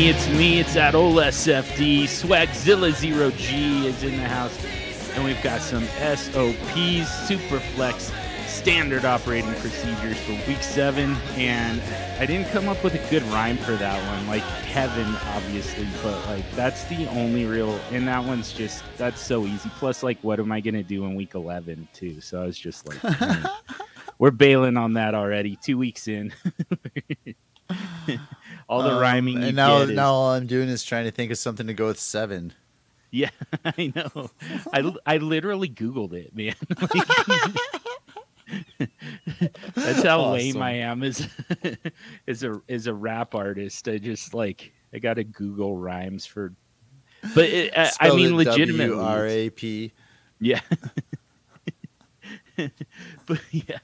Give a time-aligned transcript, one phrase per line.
[0.00, 2.04] me, it's me, it's that old SFD.
[2.04, 4.64] Swagzilla Zero G is in the house.
[5.14, 8.10] And we've got some SOPs, Superflex,
[8.48, 11.16] standard operating procedures for week seven.
[11.36, 11.82] And
[12.18, 16.18] I didn't come up with a good rhyme for that one, like heaven, obviously, but
[16.28, 19.70] like that's the only real, and that one's just, that's so easy.
[19.76, 22.22] Plus, like, what am I going to do in week 11, too?
[22.22, 23.44] So I was just like,
[24.18, 26.32] we're bailing on that already, two weeks in.
[28.70, 29.42] all the Um, rhyming.
[29.42, 31.74] and now, get is- now all I'm doing is trying to think of something to
[31.74, 32.52] go with seven.
[33.10, 33.30] Yeah,
[33.64, 34.30] I know.
[34.72, 36.54] I, I literally Googled it, man.
[36.80, 36.90] Like,
[39.74, 41.28] that's how lame I am as
[42.28, 43.88] as a as a rap artist.
[43.88, 46.52] I just like I got to Google rhymes for,
[47.34, 48.94] but it, I, I mean it legitimately.
[48.96, 49.92] W-R-A-P.
[50.40, 50.60] Yeah.
[53.26, 53.78] but yeah.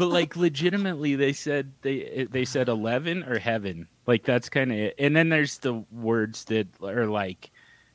[0.00, 3.86] But like legitimately they said they they said 11 or heaven.
[4.06, 4.94] Like that's kind of it.
[4.98, 7.50] And then there's the words that are like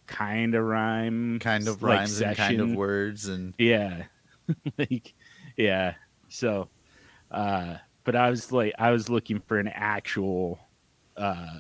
[0.06, 3.28] kind of rhyme, Kind of like rhymes and kind of words.
[3.28, 4.04] And Yeah.
[4.78, 5.16] like
[5.58, 5.96] yeah.
[6.30, 6.70] So
[7.32, 10.60] uh but I was like I was looking for an actual
[11.18, 11.58] uh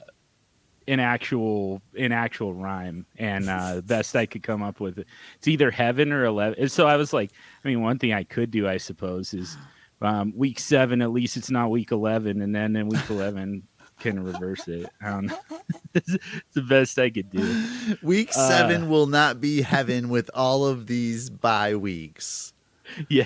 [0.87, 5.71] an actual an actual rhyme and uh best I could come up with it's either
[5.71, 7.31] heaven or 11 so I was like
[7.63, 9.57] I mean one thing I could do I suppose is
[10.05, 13.63] um week 7 at least it's not week 11 and then in week 11
[13.99, 15.39] can reverse it I don't know
[15.93, 16.17] it's
[16.53, 20.87] the best I could do week Uh, seven will not be heaven with all of
[20.87, 22.51] these bye weeks.
[23.09, 23.25] Yeah,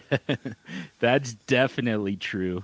[0.99, 2.63] that's definitely true.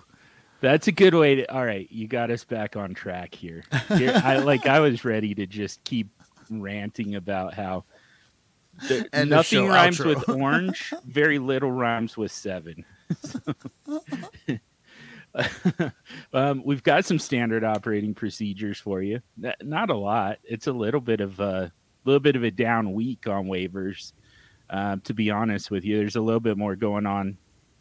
[0.62, 1.54] That's a good way to.
[1.54, 3.66] All right, you got us back on track here.
[3.98, 4.66] here I like.
[4.66, 6.08] I was ready to just keep
[6.50, 7.84] ranting about how
[8.88, 10.16] there, nothing rhymes outro.
[10.16, 10.94] with orange.
[11.06, 12.86] Very little rhymes with seven.
[16.34, 19.22] um, we've got some standard operating procedures for you.
[19.62, 20.40] Not a lot.
[20.44, 21.72] It's a little bit of a
[22.06, 24.14] little bit of a down week on waivers.
[24.70, 27.38] Uh, to be honest with you, there's a little bit more going on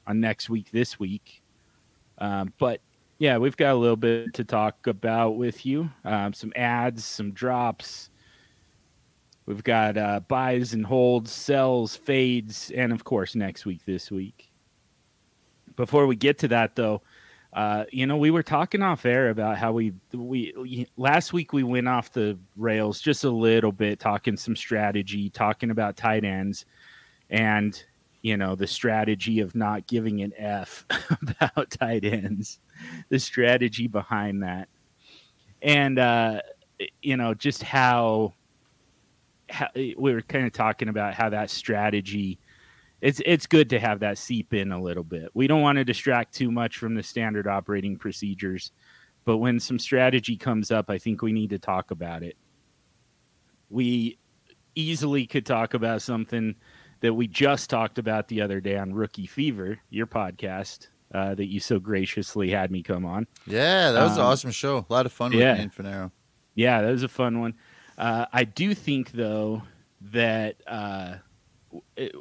[0.07, 1.43] on next week this week.
[2.19, 2.81] Um, but
[3.19, 5.91] yeah, we've got a little bit to talk about with you.
[6.05, 8.11] Um, some ads, some drops.
[9.47, 14.54] We've got uh, buys and holds, sells, fades, and of course next week this week.
[15.77, 17.03] Before we get to that, though,
[17.53, 21.63] uh, you know we were talking off air about how we we last week we
[21.63, 26.67] went off the rails just a little bit, talking some strategy, talking about tight ends,
[27.31, 27.85] and
[28.23, 30.85] you know the strategy of not giving an F
[31.23, 32.59] about tight ends,
[33.09, 34.69] the strategy behind that,
[35.63, 36.41] and uh,
[37.03, 38.33] you know just how,
[39.49, 42.39] how we were kind of talking about how that strategy.
[43.01, 45.29] It's it's good to have that seep in a little bit.
[45.35, 48.73] We don't want to distract too much from the standard operating procedures,
[49.25, 52.37] but when some strategy comes up, I think we need to talk about it.
[53.71, 54.19] We
[54.75, 56.55] easily could talk about something
[57.01, 61.47] that we just talked about the other day on Rookie Fever, your podcast uh, that
[61.47, 63.27] you so graciously had me come on.
[63.47, 64.87] Yeah, that was an Um, awesome show.
[64.89, 65.55] A lot of fun with yeah.
[65.55, 66.11] me and Finero.
[66.55, 67.55] Yeah, that was a fun one.
[67.99, 69.63] Uh, I do think though
[70.13, 71.17] that uh,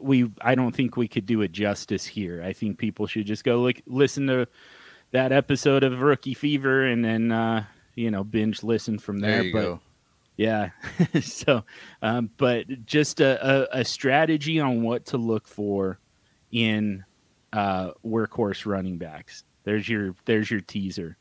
[0.01, 2.41] we I don't think we could do it justice here.
[2.43, 4.47] I think people should just go look listen to
[5.11, 7.65] that episode of Rookie Fever and then uh,
[7.95, 9.31] you know binge listen from there.
[9.31, 9.79] There you but go.
[10.37, 10.69] yeah,
[11.21, 11.63] so
[12.01, 15.99] um, but just a, a, a strategy on what to look for
[16.51, 17.05] in
[17.51, 19.43] uh, workhorse running backs.
[19.63, 21.17] There's your there's your teaser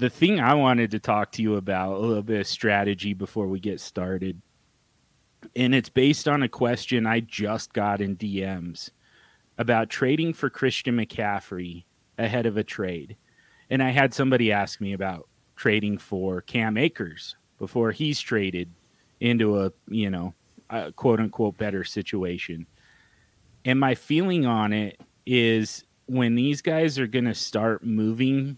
[0.00, 3.46] the thing I wanted to talk to you about a little bit of strategy before
[3.46, 4.40] we get started,
[5.56, 8.90] and it's based on a question I just got in DMs
[9.58, 11.84] about trading for Christian McCaffrey
[12.18, 13.16] ahead of a trade.
[13.68, 18.70] And I had somebody ask me about trading for Cam Akers before he's traded
[19.20, 20.34] into a, you know,
[20.70, 22.66] a quote unquote better situation.
[23.64, 28.56] And my feeling on it is when these guys are going to start moving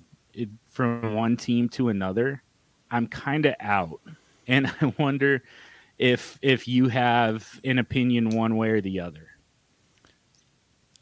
[0.65, 2.43] from one team to another,
[2.91, 4.01] I'm kind of out.
[4.47, 5.43] And I wonder
[6.03, 9.29] if if you have an opinion one way or the other.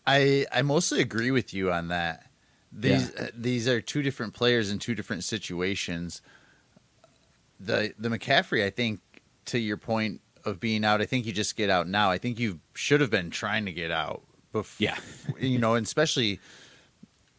[0.06, 2.26] I I mostly agree with you on that.
[2.72, 6.20] These uh, these are two different players in two different situations.
[7.58, 9.00] The the McCaffrey, I think,
[9.46, 12.10] to your point of being out, I think you just get out now.
[12.10, 14.22] I think you should have been trying to get out.
[14.52, 14.98] before, Yeah.
[15.38, 16.40] you know, and especially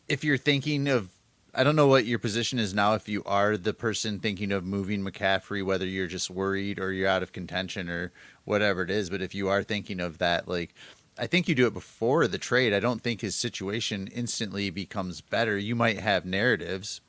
[0.08, 1.10] if you're thinking of.
[1.54, 2.94] I don't know what your position is now.
[2.94, 7.10] If you are the person thinking of moving McCaffrey, whether you're just worried or you're
[7.10, 8.12] out of contention or
[8.46, 10.74] whatever it is, but if you are thinking of that, like
[11.20, 12.74] I think you do it before the trade.
[12.74, 15.58] I don't think his situation instantly becomes better.
[15.58, 17.02] You might have narratives,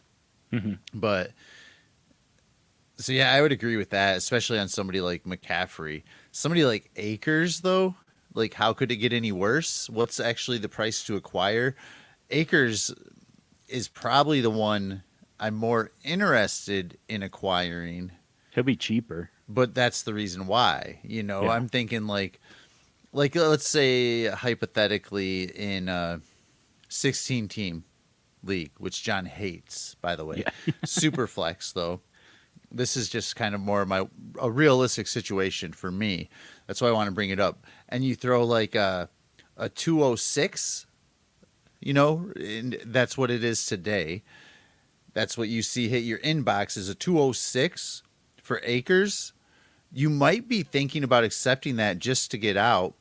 [0.52, 0.78] Mhm.
[0.92, 1.30] but
[2.98, 6.02] So yeah, I would agree with that, especially on somebody like McCaffrey.
[6.30, 7.94] Somebody like Akers, though,
[8.34, 9.88] like how could it get any worse?
[9.88, 11.74] What's actually the price to acquire?
[12.30, 12.92] Akers
[13.72, 15.02] is probably the one
[15.40, 18.12] I'm more interested in acquiring.
[18.50, 19.30] He'll be cheaper.
[19.48, 21.00] But that's the reason why.
[21.02, 21.50] You know, Yeah.
[21.50, 22.38] I'm thinking like
[23.12, 26.20] like uh, let's say hypothetically in a
[26.88, 27.84] 16 team
[28.44, 30.44] league, which John hates, by the way.
[30.84, 32.00] Super flex though.
[32.70, 34.06] This is just kind of more of my
[34.40, 36.30] a realistic situation for me.
[36.66, 37.66] That's why I want to bring it up.
[37.88, 39.08] And you throw like a
[39.56, 40.86] a 206
[41.82, 44.22] you know, and that's what it is today.
[45.14, 48.02] That's what you see hit your inbox is a 206
[48.42, 49.32] for Akers.
[49.92, 52.94] You might be thinking about accepting that just to get out.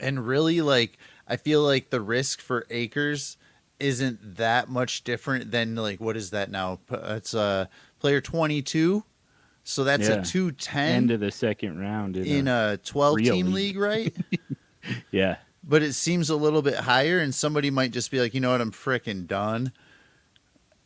[0.00, 0.96] And really like
[1.28, 3.36] I feel like the risk for Akers
[3.78, 6.80] isn't that much different than like what is that now?
[6.90, 7.66] It's uh
[7.98, 9.04] player 22.
[9.64, 10.20] So that's Yeah.
[10.20, 12.16] a 210 End of the second round.
[12.16, 13.76] In, in a, a 12 team league.
[13.76, 14.16] league, right?
[15.10, 15.36] yeah.
[15.66, 18.52] But it seems a little bit higher and somebody might just be like you know
[18.52, 18.60] what?
[18.60, 19.72] I'm fricking done.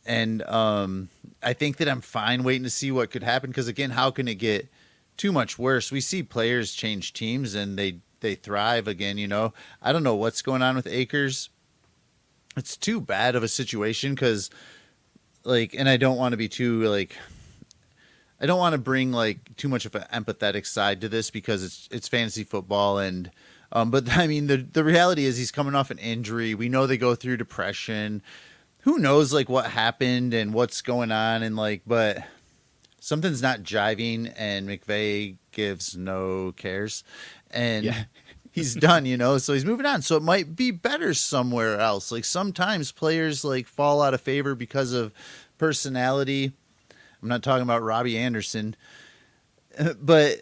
[0.05, 1.09] And um
[1.43, 4.27] i think that i'm fine waiting to see what could happen because again how can
[4.27, 4.67] it get
[5.17, 5.91] too much worse?
[5.91, 9.53] We see players change teams and they they thrive again you know?
[9.81, 11.49] I don't know what's going on with Akers
[12.57, 14.49] it's too bad of a situation because
[15.43, 17.15] like and i don't want to be too like
[18.39, 21.63] i don't want to bring like too much of an empathetic side to this because
[21.63, 23.31] it's it's fantasy football and
[23.71, 26.53] um, but I mean, the the reality is he's coming off an injury.
[26.55, 28.21] We know they go through depression.
[28.81, 32.23] Who knows like what happened and what's going on and like, but
[32.99, 34.33] something's not jiving.
[34.35, 37.03] And McVay gives no cares,
[37.51, 38.03] and Yeah.
[38.51, 39.05] he's done.
[39.05, 40.01] You know, so he's moving on.
[40.01, 42.11] So it might be better somewhere else.
[42.11, 45.13] Like sometimes players like fall out of favor because of
[45.57, 46.51] personality.
[47.21, 48.75] I'm not talking about Robbie Anderson,
[50.01, 50.37] but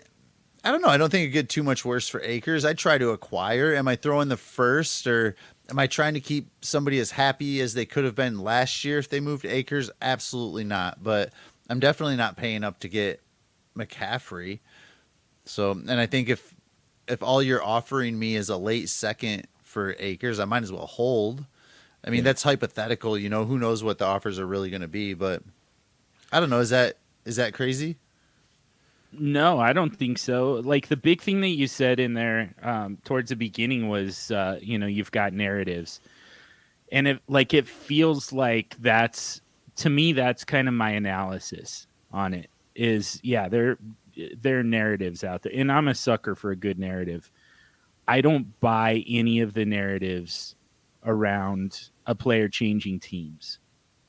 [0.70, 0.90] I don't know.
[0.90, 2.64] I don't think it get too much worse for Akers.
[2.64, 3.74] I try to acquire.
[3.74, 5.36] Am I throwing the first, or
[5.68, 9.00] am I trying to keep somebody as happy as they could have been last year
[9.00, 9.90] if they moved Akers?
[10.00, 11.04] Absolutely not.
[11.04, 11.34] But
[11.72, 13.20] I'm definitely not paying up to get
[13.76, 14.60] McCaffrey.
[15.46, 16.54] So, and I think if
[17.08, 20.86] if all you're offering me is a late second for Akers, I might as well
[20.86, 21.46] hold.
[22.04, 22.26] I mean, Yeah.
[22.26, 23.18] that's hypothetical.
[23.18, 25.16] You know, who knows what the offers are really going to be?
[25.16, 25.42] But
[26.32, 26.60] I don't know.
[26.60, 27.98] Is that is that crazy?
[29.12, 30.54] No, I don't think so.
[30.64, 34.60] Like the big thing that you said in there um, towards the beginning was, uh,
[34.62, 36.00] you know, you've got narratives,
[36.92, 39.42] and it like it feels like that's
[39.78, 42.50] to me that's kind of my analysis on it.
[42.76, 43.78] Is yeah, there
[44.40, 47.32] there are narratives out there, and I'm a sucker for a good narrative.
[48.08, 50.56] I don't buy any of the narratives
[51.04, 53.60] around a player changing teams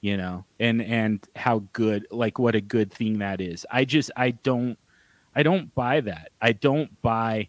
[0.00, 4.10] you know and and how good like what a good thing that is i just
[4.16, 4.78] i don't
[5.34, 7.48] i don't buy that i don't buy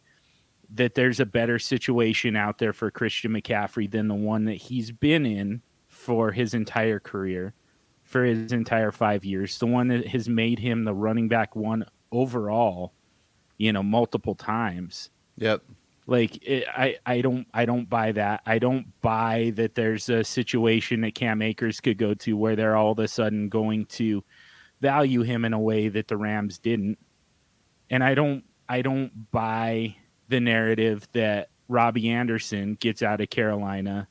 [0.74, 4.92] that there's a better situation out there for christian mccaffrey than the one that he's
[4.92, 7.54] been in for his entire career
[8.04, 11.86] for his entire five years the one that has made him the running back one
[12.12, 12.94] overall
[13.57, 15.63] you know multiple times Yep.
[16.07, 18.41] like it, I, I don't I don't buy that.
[18.46, 22.75] I don't buy that there's a situation that Cam Akers could go to where they're
[22.75, 24.24] all of a sudden going to
[24.82, 26.98] value him in a way that the Rams didn't.
[27.91, 29.98] And I don't I don't buy
[30.29, 34.07] the narrative that Robbie Anderson gets out of Carolina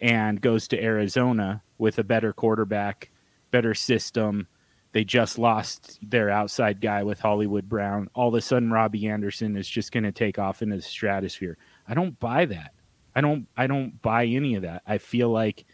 [0.00, 3.10] and goes to Arizona with a better quarterback,
[3.50, 4.46] better system.
[4.92, 8.08] They just lost their outside guy with Hollywood Brown.
[8.14, 11.56] All of a sudden, Robbie Anderson is just going to take off into the stratosphere.
[11.88, 12.72] I don't buy that.
[13.16, 13.46] I don't.
[13.56, 14.82] I don't buy any of that.
[14.86, 15.64] I feel like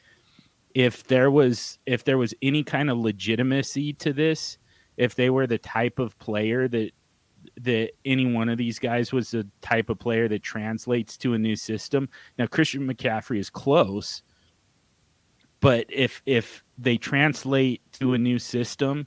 [0.75, 4.59] if there was if there was any kind of legitimacy to this,
[4.97, 6.93] if they were the type of player that
[7.63, 11.39] that any one of these guys was the type of player that translates to a
[11.39, 12.09] new system.
[12.39, 14.23] Now Christian McCaffrey is close,
[15.61, 19.07] but if if they translate to a new system,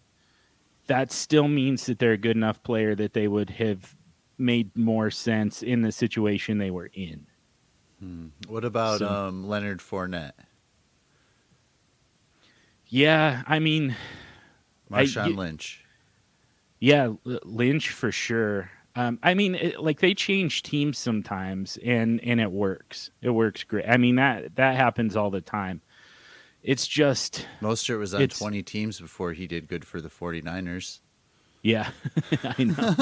[0.88, 3.96] that still means that they're a good enough player that they would have
[4.38, 7.26] made more sense in the situation they were in.
[8.48, 10.34] What about So- um, Leonard Fournette,
[12.88, 13.96] Yeah, I mean,
[14.92, 15.83] I- Marshawn you- Lynch?
[16.84, 18.70] Yeah, Lynch for sure.
[18.94, 23.10] Um, I mean, it, like they change teams sometimes, and and it works.
[23.22, 23.86] It works great.
[23.88, 25.80] I mean that that happens all the time.
[26.62, 31.00] It's just, Mostert was on 20 teams before he did good for the 49ers.
[31.62, 31.90] yeah,
[32.44, 32.96] I know,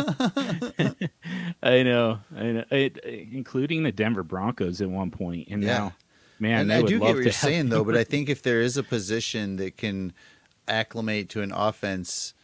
[1.64, 2.64] I know, I know.
[2.70, 5.48] It, including the Denver Broncos at one point.
[5.50, 5.78] and Yeah.
[5.78, 5.94] now,
[6.40, 8.78] man, and I do get what you're saying, though, but I think if there is
[8.78, 10.14] a position that can
[10.68, 12.36] acclimate to an offense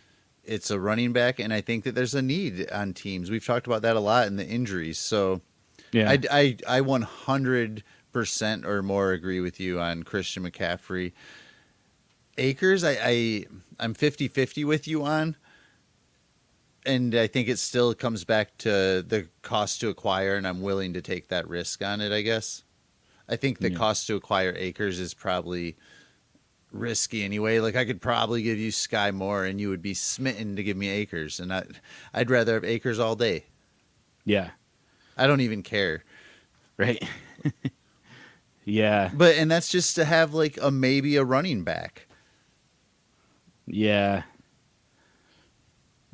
[0.47, 3.29] it's a running back, and I think that there's a need on teams.
[3.29, 4.97] We've talked about that a lot in the injuries.
[4.97, 5.41] So
[5.91, 6.09] Yeah.
[6.09, 11.11] I, I, I 100% or more agree with you on Christian McCaffrey.
[12.37, 13.45] Akers, I, I
[13.79, 15.35] I'm 50 50 with you on.
[16.85, 20.93] And I think it still comes back to the cost to acquire, and I'm willing
[20.93, 22.63] to take that risk on it, I guess.
[23.27, 23.77] I think the Yeah.
[23.77, 25.75] cost to acquire Akers is probably
[26.71, 27.59] risky anyway.
[27.59, 30.77] Like I could probably give you Sky Moore, and you would be smitten to give
[30.77, 31.63] me Akers, and I,
[32.13, 33.45] I'd rather have Akers all day.
[34.25, 34.51] yeah.
[35.17, 36.03] I don't even care.
[36.77, 37.03] Right.
[38.65, 39.09] yeah.
[39.13, 42.05] But and that's just to have like a maybe a running back.
[43.65, 44.23] Yeah.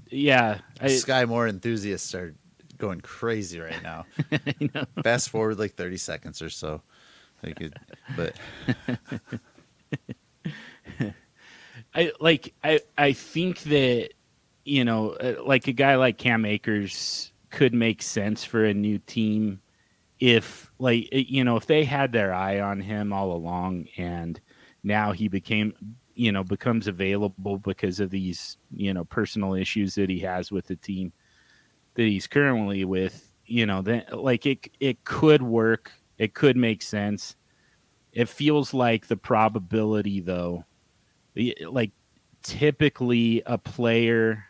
[0.10, 0.60] Yeah.
[0.80, 2.34] I, Sky Moore enthusiasts are
[2.78, 4.06] going crazy right now.
[5.04, 6.82] Fast forward like thirty seconds or so.
[7.44, 7.78] Like could,
[8.16, 8.36] but
[11.96, 14.10] I like I I think that
[14.66, 18.98] you know uh, like a guy like Cam Akers could make sense for a new
[19.00, 19.62] team
[20.20, 24.40] if like uh, you know if they had their eye on him all along and
[24.84, 25.74] now he became
[26.16, 30.68] you know becomes available because of these you know personal issues that he has with
[30.68, 31.12] the team
[31.96, 35.92] that he's currently with you know then like it it could work.
[36.18, 37.36] It could make sense.
[38.12, 40.66] It feels like the probability though
[41.36, 41.92] like
[42.44, 44.46] typically a player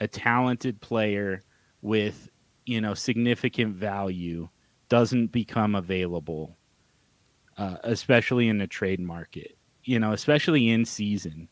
[0.00, 1.42] a talented player
[1.82, 2.28] with
[2.66, 4.48] you know significant value
[4.88, 6.56] doesn't become available
[7.56, 11.48] uh, especially in the trade market you know especially in season.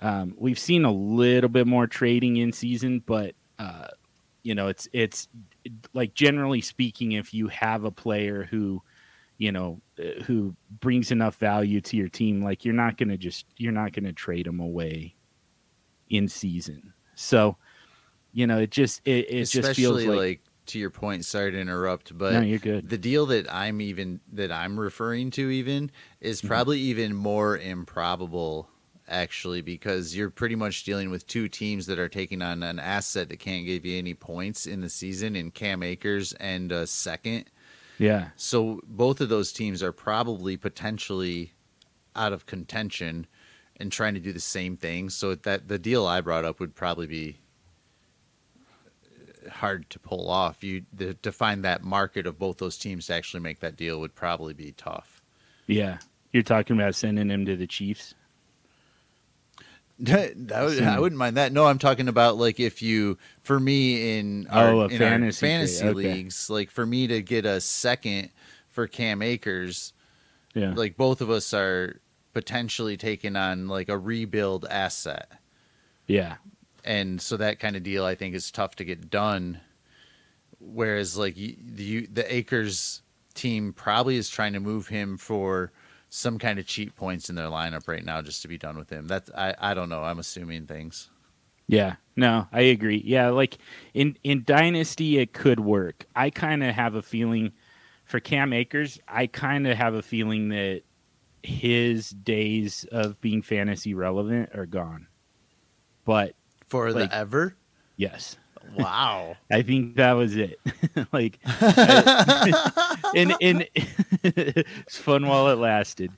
[0.00, 3.88] Um, we've seen a little bit more trading in season but uh,
[4.44, 5.28] you know it's it's
[5.92, 8.82] like generally speaking if you have a player who
[9.38, 13.16] you know uh, who brings enough value to your team like you're not going to
[13.16, 15.14] just you're not going to trade them away
[16.10, 17.56] in season so
[18.32, 21.24] you know it just it, it just feels like, like, to your point.
[21.24, 25.30] Sorry to interrupt, but no you're good the deal that I'm even that I'm referring
[25.32, 25.90] to even
[26.20, 26.48] is Mhm.
[26.48, 28.68] probably even more improbable
[29.08, 33.30] actually because you're pretty much dealing with two teams that are taking on an asset
[33.30, 37.46] that can't give you any points in the season in Cam Akers and a second.
[37.98, 41.52] Yeah So both of those teams are probably potentially
[42.16, 43.26] out of contention
[43.76, 45.08] and trying to do the same thing.
[45.10, 47.38] So that the deal I brought up would probably be
[49.46, 50.64] uh, hard to pull off.
[50.64, 54.00] You the, to find that market of both those teams to actually make that deal
[54.00, 55.22] would probably be tough.
[55.66, 55.98] yeah
[56.32, 58.14] you're talking about sending him to the chiefs
[60.00, 61.52] that would, I wouldn't mind that.
[61.52, 65.46] No, I'm talking about like if you, for me in our, Oh, in our fantasy
[65.46, 65.94] fantasy okay.
[65.94, 68.30] leagues, like for me to get a second
[68.68, 69.92] for Cam Akers,
[70.54, 72.00] yeah like both of us are
[72.32, 75.32] potentially taking on like a rebuild asset.
[76.06, 76.36] yeah
[76.84, 79.60] and so that kind of deal I think is tough to get done.
[80.60, 83.02] Whereas like you, the the Akers
[83.34, 85.70] team probably is trying to move him for
[86.10, 88.90] some kind of cheap points in their lineup right now just to be done with
[88.90, 89.06] him.
[89.06, 90.02] That's I I don't know.
[90.02, 91.10] I'm assuming things.
[91.66, 93.02] Yeah, no, I agree.
[93.04, 93.58] Yeah, like
[93.92, 96.06] in in Dynasty, it could work.
[96.16, 97.52] I kind of have a feeling
[98.04, 98.98] for Cam Akers.
[99.06, 100.82] I kind of have a feeling that
[101.42, 105.08] his days of being fantasy relevant are gone.
[106.04, 106.34] But
[106.68, 107.56] For Like- the ever?
[107.96, 108.36] yes,
[108.76, 109.36] Wow.
[109.50, 110.58] I think that was it.
[111.12, 113.68] like, I- and and
[114.22, 116.10] it's fun while it lasted.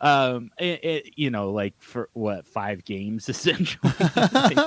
[0.00, 4.58] Um, it, it, you know, like for what five games essentially, Like,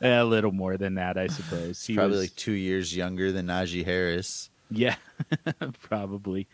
[0.00, 1.84] a little more than that, I suppose.
[1.84, 4.48] He Probably was- like two years younger than Najee Harris.
[4.70, 4.96] yeah,
[5.82, 6.48] probably.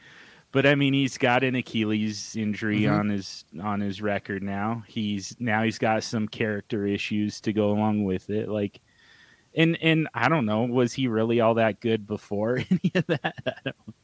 [0.50, 2.98] But I mean, he's got an Achilles injury Mhm.
[2.98, 4.82] on his on his record now.
[4.88, 8.48] He's now he's got some character issues to go along with it.
[8.48, 8.80] Like,
[9.54, 13.34] and and I don't know, was he really all that good before any of that?
[13.46, 13.94] I don't.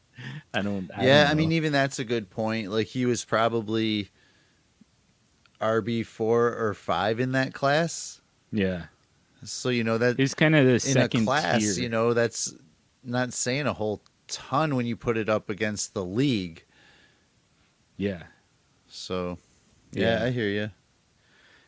[0.55, 0.91] I don't.
[0.97, 2.71] I yeah, don't I mean even that's a good point.
[2.71, 4.11] Like he was probably
[5.61, 8.21] RB four or five in that class.
[8.53, 8.85] yeah,
[9.45, 11.83] So you know that he's kind of the in a second class, tier.
[11.83, 12.55] you know, that's
[13.03, 16.65] not saying a whole ton when you put it up against the league.
[17.97, 18.25] Yeah,
[18.89, 19.39] So,
[19.93, 20.25] yeah, Yeah.
[20.25, 20.71] I hear you.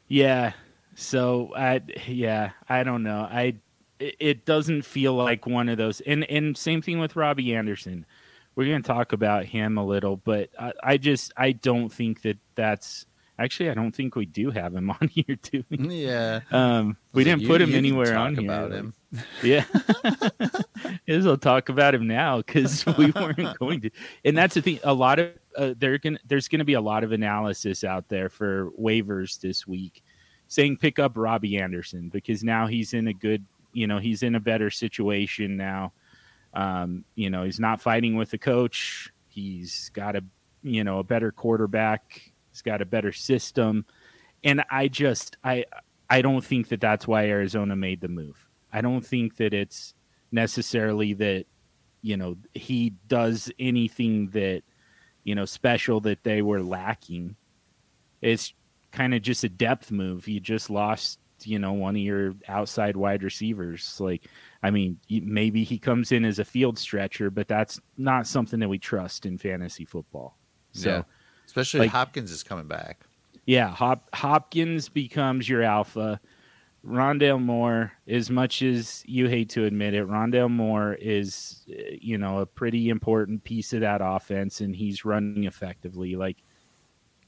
[0.08, 0.52] yeah.
[0.94, 3.20] So I, yeah, I don't know.
[3.30, 3.56] I,
[3.98, 6.00] it, it doesn't feel like one of those.
[6.02, 8.06] And and same thing with Robbie Anderson.
[8.54, 12.38] We're gonna talk about him a little, but I, I just I don't think that
[12.54, 13.04] that's
[13.38, 16.04] actually I don't think we do have him on here, do we?
[16.06, 18.44] Yeah, Um, we So didn't you- put him anywhere talk on here.
[18.50, 18.94] about him.
[19.42, 19.64] Yeah.
[21.06, 23.90] Is we'll talk about him now because we weren't going to.
[24.24, 24.80] And that's the thing.
[24.84, 28.08] A lot of uh, there gonna there's going to be a lot of analysis out
[28.08, 30.02] there for waivers this week
[30.48, 33.44] saying pick up Robbie Anderson because now he's in a good,
[33.76, 35.92] you know, he's in a better situation now.
[36.54, 39.12] Um, you know, he's not fighting with the coach.
[39.28, 40.24] He's got a,
[40.62, 42.32] you know, a better quarterback.
[42.50, 43.84] He's got a better system.
[44.42, 45.66] And I just, I,
[46.08, 48.48] I don't think that that's why Arizona made the move.
[48.72, 49.92] I don't think that it's
[50.32, 51.44] necessarily that,
[52.00, 54.62] you know, he does anything that,
[55.22, 57.36] you know, special that they were lacking.
[58.22, 58.54] It's
[58.90, 60.28] kind of just a depth move.
[60.28, 64.00] You just lost, you know, one of your outside wide receivers.
[64.00, 64.24] Like,
[64.62, 68.68] I mean, maybe he comes in as a field stretcher, but that's not something that
[68.68, 70.36] we trust in fantasy football.
[70.72, 71.02] So, yeah.
[71.46, 73.00] especially like, Hopkins is coming back.
[73.46, 76.20] Yeah, Hop, Hopkins becomes your alpha.
[76.86, 82.16] Rondale Moore, as much as you hate to admit it, Rondale Moore is, eh, you
[82.16, 86.14] know, a pretty important piece of that offense, and he's running effectively.
[86.14, 86.36] Like,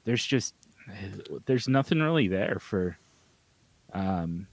[0.04, 0.54] there's just
[0.88, 2.98] eh, there's nothing really there for
[3.92, 4.46] um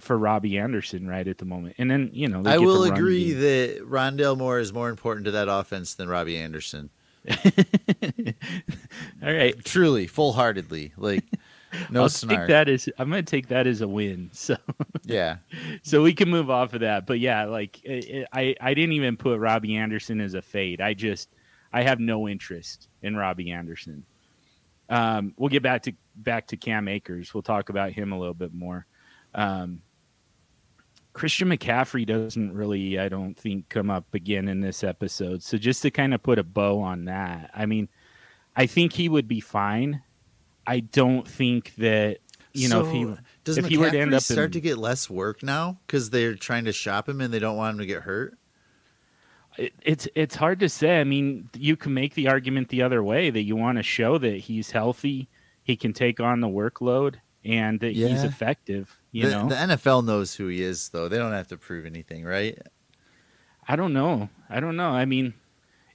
[0.00, 1.76] for Robbie Anderson right at the moment.
[1.78, 3.40] And then, you know, I will agree game.
[3.40, 6.90] that Rondale Moore is more important to that offense than Robbie Anderson.
[7.30, 7.36] All
[9.22, 9.64] right.
[9.64, 10.92] Truly, full heartedly.
[10.96, 11.24] Like
[11.90, 12.40] no I'll snark.
[12.40, 14.30] take that as I'm going to take that as a win.
[14.32, 14.56] So
[15.04, 15.38] yeah,
[15.82, 17.06] so we can move off of that.
[17.06, 20.80] But yeah, like it, I I didn't even put Robbie Anderson as a fade.
[20.80, 21.28] I just
[21.72, 24.04] I have no interest in Robbie Anderson.
[24.88, 27.34] Um, we'll get back to back to Cam Akers.
[27.34, 28.86] We'll talk about him a little bit more.
[29.34, 29.82] Um,
[31.12, 35.42] Christian McCaffrey doesn't really, I don't think, come up again in this episode.
[35.42, 37.88] So just to kind of put a bow on that, I mean,
[38.56, 40.02] I think he would be fine.
[40.66, 42.18] I don't think that
[42.52, 44.52] you so know if he does if McCaffrey he were to end up start in,
[44.52, 47.74] to get less work now because they're trying to shop him and they don't want
[47.74, 48.38] him to get hurt
[49.56, 51.00] it, it's it's hard to say.
[51.00, 54.18] I mean, you can make the argument the other way that you want to show
[54.18, 55.28] that he's healthy,
[55.64, 58.08] he can take on the workload, and that yeah.
[58.08, 59.00] he's effective.
[59.10, 61.08] You the, know, the NFL knows who he is, though.
[61.08, 62.56] They don't have to prove anything, right?
[63.66, 64.28] I don't know.
[64.48, 64.90] I don't know.
[64.90, 65.34] I mean,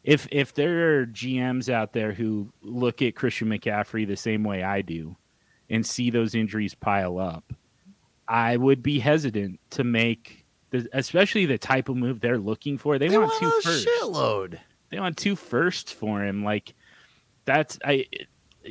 [0.03, 4.63] if if there are GMs out there who look at Christian McCaffrey the same way
[4.63, 5.15] I do,
[5.69, 7.53] and see those injuries pile up,
[8.27, 12.97] I would be hesitant to make the, especially the type of move they're looking for.
[12.97, 13.87] They, they want, want two first.
[13.87, 14.59] Shitload.
[14.89, 16.43] They want two firsts for him.
[16.43, 16.73] Like
[17.45, 18.05] that's I.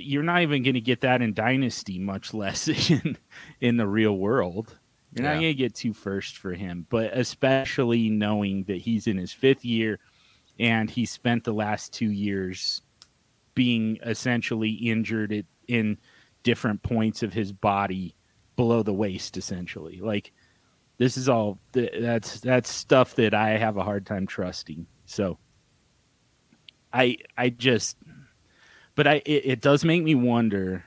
[0.01, 3.17] You're not even going to get that in Dynasty, much less in
[3.61, 4.79] in the real world.
[5.13, 5.35] You're yeah.
[5.35, 9.33] not going to get two first for him, but especially knowing that he's in his
[9.33, 9.99] fifth year
[10.59, 12.83] and he spent the last two years
[13.55, 15.99] being essentially injured at, in
[16.43, 18.15] different points of his body
[18.57, 20.01] below the waist, essentially.
[20.01, 20.33] Like
[20.99, 24.87] this is all that's that's stuff that I have a hard time trusting.
[25.07, 25.39] So
[26.93, 27.97] I I just
[28.99, 30.85] but I it, it does make me wonder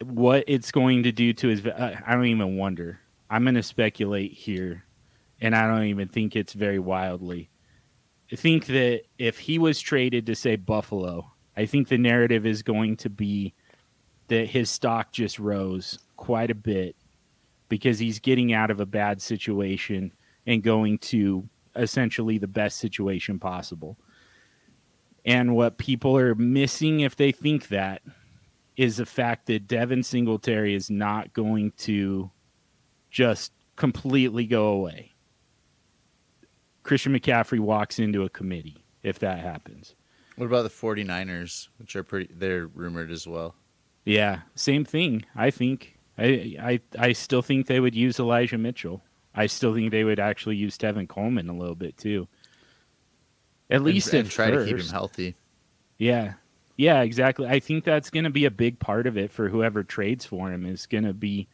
[0.00, 3.00] what it's going to do to his I don't even wonder.
[3.28, 4.84] I'm going to speculate here
[5.40, 7.50] and I don't even think it's very wildly.
[8.30, 12.62] I think that if he was traded to say Buffalo, I think the narrative is
[12.62, 13.54] going to be
[14.28, 16.94] that his stock just rose quite a bit
[17.68, 20.12] because he's getting out of a bad situation
[20.46, 23.98] and going to essentially the best situation possible.
[25.24, 28.02] And what people are missing if they think that
[28.76, 32.30] is the fact that Devin Singletary is not going to
[33.10, 35.12] just completely go away.
[36.82, 39.94] Christian McCaffrey walks into a committee if that happens.
[40.36, 43.54] What about the 49ers, which are pretty they're rumored as well?
[44.04, 45.24] Yeah, same thing.
[45.34, 49.02] I think I, I I still think they would use Elijah Mitchell.
[49.34, 52.28] I still think they would actually use Tevin Coleman a little bit too.
[53.70, 54.68] At and, least and try first.
[54.68, 55.36] to keep him healthy.
[55.98, 56.34] Yeah,
[56.76, 57.46] yeah, exactly.
[57.46, 60.50] I think that's going to be a big part of it for whoever trades for
[60.52, 61.48] him is going to be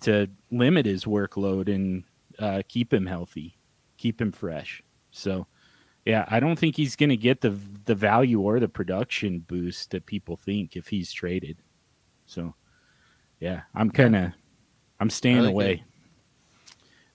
[0.00, 2.04] to limit his workload and
[2.38, 3.58] uh, keep him healthy,
[3.96, 4.82] keep him fresh.
[5.10, 5.46] So,
[6.04, 9.90] yeah, I don't think he's going to get the the value or the production boost
[9.90, 11.58] that people think if he's traded.
[12.26, 12.54] So
[13.40, 14.32] yeah, I'm kind of
[15.00, 15.84] I'm staying like away.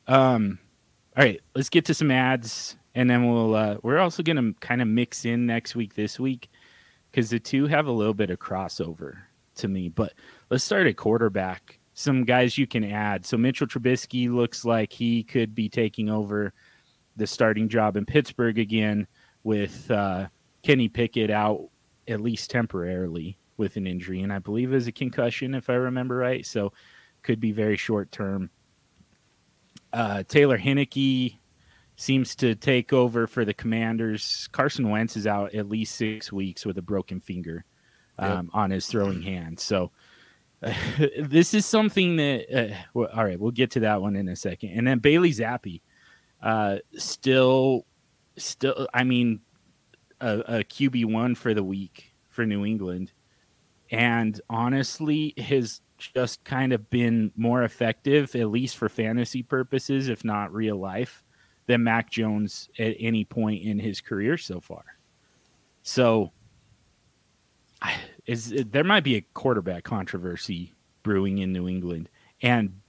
[0.08, 0.14] It.
[0.14, 0.60] Um,
[1.16, 4.82] all right, let's get to some ads, and then we'll uh, we're also gonna kind
[4.82, 6.50] of mix in next week this week
[7.10, 9.18] because the two have a little bit of crossover
[9.56, 9.90] to me.
[9.90, 10.14] But
[10.50, 11.80] let's start at quarterback.
[11.94, 13.26] Some guys you can add.
[13.26, 16.54] So Mitchell Trubisky looks like he could be taking over
[17.18, 19.08] the starting job in Pittsburgh again
[19.44, 20.28] with uh,
[20.64, 21.70] Kenny Pickett out
[22.08, 26.16] at least temporarily with an injury, and I believe is a concussion, if I remember
[26.16, 26.46] right.
[26.46, 26.74] So
[27.22, 28.50] could be very short term.
[29.94, 31.38] Uh, Taylor Heinicke
[32.02, 34.50] seems to take over for the Commanders.
[34.52, 37.64] Carson Wentz is out at least six weeks with a broken finger
[38.18, 38.46] um, yep.
[38.54, 39.60] on his throwing hand.
[39.60, 39.92] So
[41.20, 44.36] this is something that uh, well, all right, we'll get to that one in a
[44.36, 44.72] second.
[44.72, 45.82] And then Bailey Zappe,
[46.42, 47.86] uh, still,
[48.36, 49.42] still, I mean,
[50.20, 53.12] a, a QB one for the week for New England,
[53.92, 60.24] and honestly, has just kind of been more effective, at least for fantasy purposes, if
[60.24, 61.24] not real life,
[61.72, 64.84] than Mac Jones at any point in his career so far.
[65.84, 66.32] So
[68.26, 72.10] is there might be a quarterback controversy brewing in New England,
[72.42, 72.82] and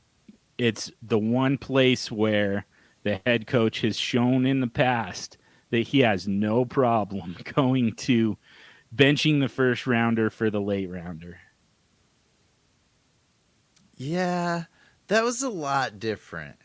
[0.59, 2.67] it's the one place where
[3.05, 5.39] the head coach has shown in the past
[5.71, 8.37] that he has no problem going to
[8.95, 11.39] benching the first rounder for the late rounder.
[13.97, 14.65] Yeah,
[15.07, 16.57] that was a lot different.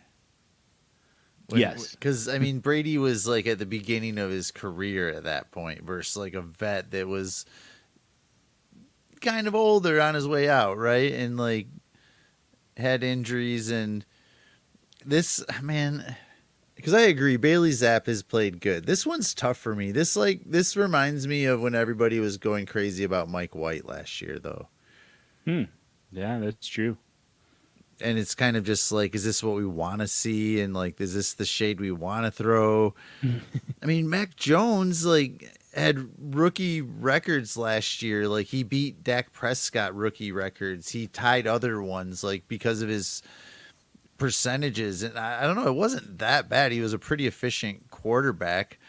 [1.47, 5.23] When, yes, because I mean Brady was like at the beginning of his career at
[5.23, 7.45] that point versus like a vet that was
[9.21, 11.11] kind of older on his way out, right?
[11.13, 11.67] And like
[12.75, 14.05] had injuries and
[15.05, 16.17] this man
[16.75, 18.85] because I agree Bailey Zappe has played good.
[18.85, 19.91] This one's tough for me.
[19.91, 24.21] This like this reminds me of when everybody was going crazy about Mike White last
[24.21, 24.67] year though.
[25.45, 25.63] Hmm.
[26.11, 26.97] Yeah, that's true.
[27.99, 30.61] And it's kind of just like, is this what we want to see?
[30.61, 32.93] And like, is this the shade we want to throw?
[33.81, 38.27] I mean, Mac Jones, like, had rookie records last year.
[38.27, 40.89] Like he beat Dak Prescott rookie records.
[40.89, 43.21] He tied other ones like because of his
[44.17, 45.03] percentages.
[45.03, 46.71] And I, I don't know, it wasn't that bad.
[46.71, 48.79] He was a pretty efficient quarterback.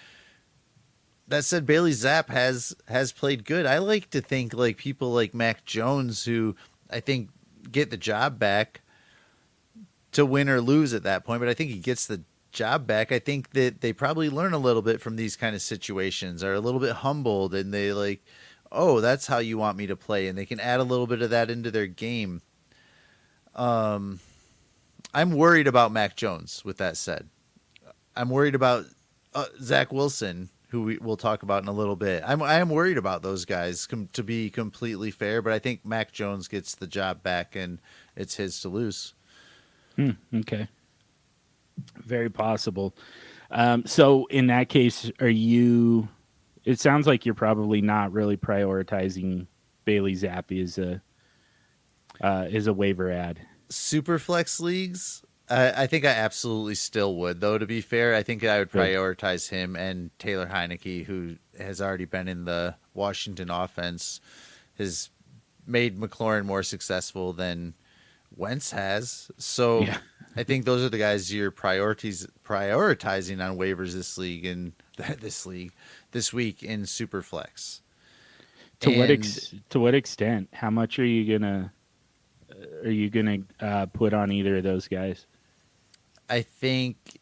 [1.28, 3.66] That said, Bailey Zappe has has played good.
[3.66, 6.56] I like to think like people like Mac Jones, who
[6.90, 7.28] I think
[7.70, 8.80] get the job back
[10.12, 13.12] to win or lose at that point, but I think he gets the job back,
[13.12, 16.54] I think that they probably learn a little bit from these kind of situations, are
[16.54, 18.24] a little bit humbled, and they like,
[18.72, 21.22] oh, that's how you want me to play, and they can add a little bit
[21.22, 22.42] of that into their game.
[23.54, 24.20] Um,
[25.14, 26.64] I'm worried about Mac Jones.
[26.64, 27.28] With that said,
[28.14, 28.84] I'm worried about
[29.34, 32.22] uh, Zach Wilson, who we, will talk about in a little bit.
[32.26, 33.86] I'm I am worried about those guys.
[33.86, 37.80] Com- to be completely fair, but I think Mac Jones gets the job back, and
[38.16, 39.14] it's his to lose.
[39.98, 40.68] Hmm, okay.
[41.96, 42.94] Very possible.
[43.50, 46.08] Um, so in that case, are you?
[46.64, 49.46] It sounds like you're probably not really prioritizing
[49.84, 51.02] Bailey Zappe as a
[52.20, 53.40] uh, as a waiver ad.
[53.68, 55.24] Super flex leagues.
[55.48, 57.58] I, I think I absolutely still would, though.
[57.58, 62.04] To be fair, I think I would prioritize him and Taylor Heinicke, who has already
[62.04, 64.20] been in the Washington offense,
[64.76, 65.10] has
[65.66, 67.74] made McLaurin more successful than
[68.36, 69.30] Wentz has.
[69.38, 69.98] So yeah.
[70.36, 74.72] I think those are the guys you're priorities prioritizing on waivers this league and
[75.20, 75.72] this league
[76.12, 77.80] this week in Superflex.
[78.80, 80.48] To and, what ex- to what extent?
[80.52, 81.72] How much are you gonna
[82.50, 85.26] uh, are you gonna uh, put on either of those guys?
[86.30, 87.18] I think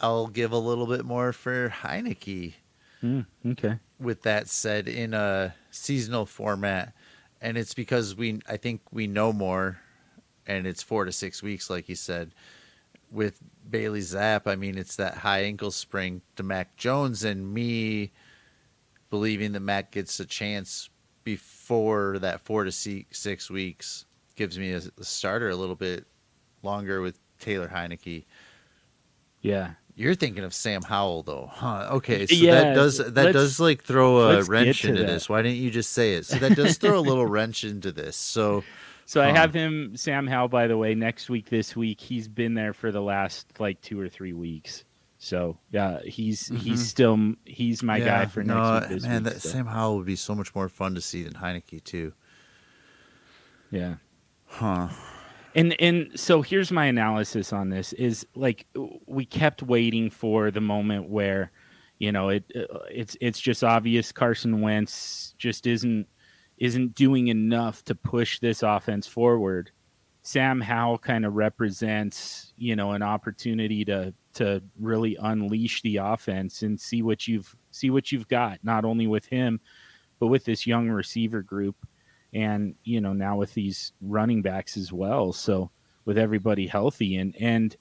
[0.00, 2.54] I'll give a little bit more for Heinicke.
[3.02, 3.78] Mm, okay.
[3.98, 6.92] With that said, in a seasonal format,
[7.40, 9.80] and it's because we I think we know more
[10.46, 12.32] and it's four to six weeks, like you said.
[13.10, 18.12] With Bailey Zappe, I mean, it's that high ankle sprain to Mac Jones, and me
[19.10, 20.88] believing that Mac gets a chance
[21.24, 26.06] before that four to six weeks gives me a, a starter a little bit
[26.62, 28.24] longer with Taylor Heinicke.
[29.40, 31.88] Yeah, you're thinking of Sam Howell though, huh?
[31.92, 35.06] Okay, so yeah, that does that does like throw a wrench into that.
[35.06, 35.28] this.
[35.28, 36.26] Why didn't you just say it?
[36.26, 38.16] So that does throw a little wrench into this.
[38.16, 38.64] So
[39.12, 42.00] so I have him, Sam Howell, by the way, next week, this week.
[42.00, 44.84] He's been there for the last like two or three weeks.
[45.18, 46.56] So yeah, he's mm-hmm.
[46.56, 48.88] he's still he's my yeah, guy for next no, week.
[48.88, 49.50] This man, week, that so.
[49.50, 52.14] Sam Howell would be so much more fun to see than Heinicke too.
[53.70, 53.96] Yeah.
[54.46, 54.88] Huh.
[55.54, 58.66] And and so here's my analysis on this: is like
[59.04, 61.52] we kept waiting for the moment where,
[61.98, 66.06] you know, it uh, it's it's just obvious Carson Wentz just isn't
[66.62, 69.72] isn't doing enough to push this offense forward.
[70.22, 76.62] Sam Howell kind of represents, you know, an opportunity to to really unleash the offense
[76.62, 79.60] and see what you've see what you've got, not only with him,
[80.20, 81.74] but with this young receiver group,
[82.32, 85.32] and you know now with these running backs as well.
[85.32, 85.68] So
[86.04, 87.76] with everybody healthy and and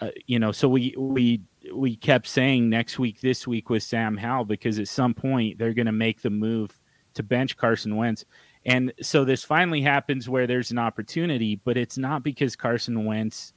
[0.00, 4.16] uh, you know, so we we we kept saying next week, this week with Sam
[4.16, 6.72] Howell because at some point they're going to make the move
[7.14, 8.24] to bench Carson Wentz.
[8.64, 13.52] And so this finally happens where there's an opportunity, but it's not because Carson Wentz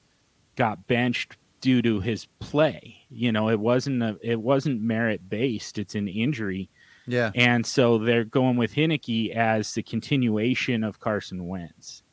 [0.56, 2.98] got benched due to his play.
[3.10, 5.78] You know, it wasn't a, it wasn't merit based.
[5.78, 6.70] It's an injury.
[7.08, 7.32] Yeah.
[7.36, 12.04] And so they're going with Heinicke as the continuation of Carson Wentz.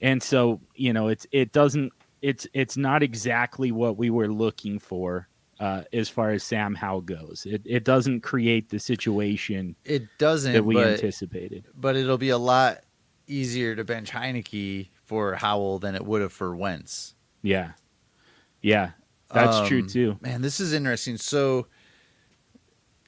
[0.00, 4.78] And so, you know, it's it doesn't it's it's not exactly what we were looking
[4.78, 5.28] for
[5.62, 7.46] uh, as far as Sam Howell goes.
[7.48, 11.66] It it doesn't create the situation It doesn't that we but, anticipated.
[11.74, 12.80] but it'll be a lot
[13.28, 17.14] easier to bench Heinicke for Howell than it would have for Wentz.
[17.42, 17.72] Yeah.
[18.60, 18.90] Yeah.
[19.32, 20.18] That's true Um, too.
[20.20, 21.16] Man, this is interesting.
[21.16, 21.66] So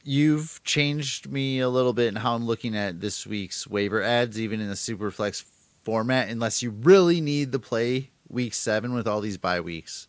[0.04, 4.38] you've changed me a little bit in how I'm looking at this week's waiver ads,
[4.40, 5.44] even in the Superflex
[5.82, 10.06] format, unless you really need to play week seven with all these bye weeks.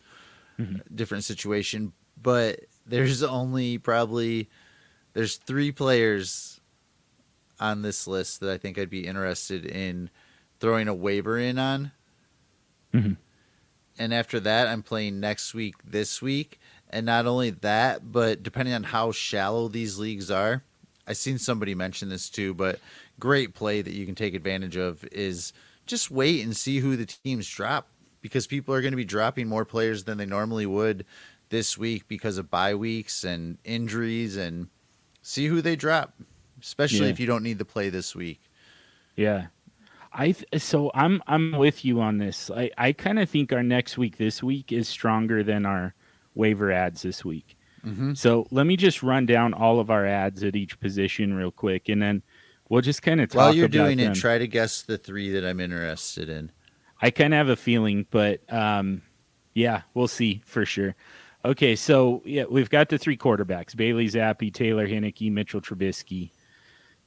[0.58, 0.80] Mhm.
[0.94, 1.92] Different situation.
[2.20, 4.48] But there's only probably
[5.12, 6.60] there's three players
[7.58, 10.10] on this list that I think I'd be interested in
[10.60, 11.92] throwing a waiver in on.
[12.92, 13.16] Mhm.
[13.98, 16.60] And after that, I'm playing next week, this week.
[16.90, 20.62] And not only that, but depending on how shallow these leagues are,
[21.06, 22.80] I've seen somebody mention this too, but
[23.18, 25.52] great play that you can take advantage of is
[25.86, 27.88] just wait and see who the teams drop
[28.20, 31.04] because people are going to be dropping more players than they normally would
[31.48, 34.68] this week because of bye weeks and injuries and
[35.22, 36.14] see who they drop,
[36.60, 37.12] especially Yeah.
[37.12, 38.40] if you don't need to play this week.
[39.16, 39.46] Yeah.
[40.12, 42.50] I th- so I'm I'm with you on this.
[42.50, 45.94] I I kind of think our next week this week is stronger than our
[46.34, 47.56] waiver ads this week.
[47.84, 48.14] Mm-hmm.
[48.14, 51.88] So let me just run down all of our ads at each position real quick,
[51.88, 52.22] and then
[52.68, 53.36] we'll just kind of talk.
[53.38, 54.12] While you're doing them.
[54.12, 56.50] it, try to guess the three that I'm interested in.
[57.00, 59.02] I kind of have a feeling, but um,
[59.54, 60.96] yeah, we'll see for sure.
[61.46, 66.32] Okay, so yeah, we've got the three quarterbacks: Bailey Zappe, Taylor Heinicke, Mitchell Trubisky.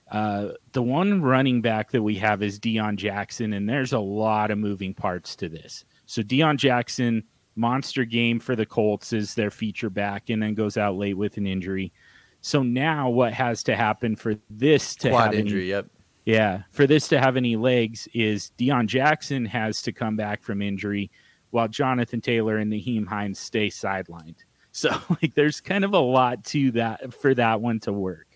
[0.10, 4.50] Uh, the one running back that we have is Deon Jackson, and there's a lot
[4.50, 5.84] of moving parts to this.
[6.06, 7.26] So Deon Jackson,
[7.58, 11.36] monster game for the Colts, is their feature back, and then goes out late with
[11.36, 11.92] an injury.
[12.40, 15.88] So now, what has to happen for this to Quad have any- injury, yep.
[16.24, 20.62] yeah, for this to have any legs, is Deon Jackson has to come back from
[20.62, 21.12] injury,
[21.52, 24.38] while Jonathan Taylor and Nyheim Hines stay sidelined.
[24.72, 24.90] So,
[25.22, 28.28] like, there's kind of a lot to that for that one to work,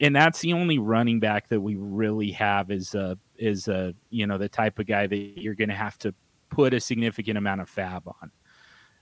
[0.00, 4.26] and that's the only running back that we really have is a is a you
[4.26, 6.14] know the type of guy that you're going to have to
[6.50, 8.30] put a significant amount of fab on.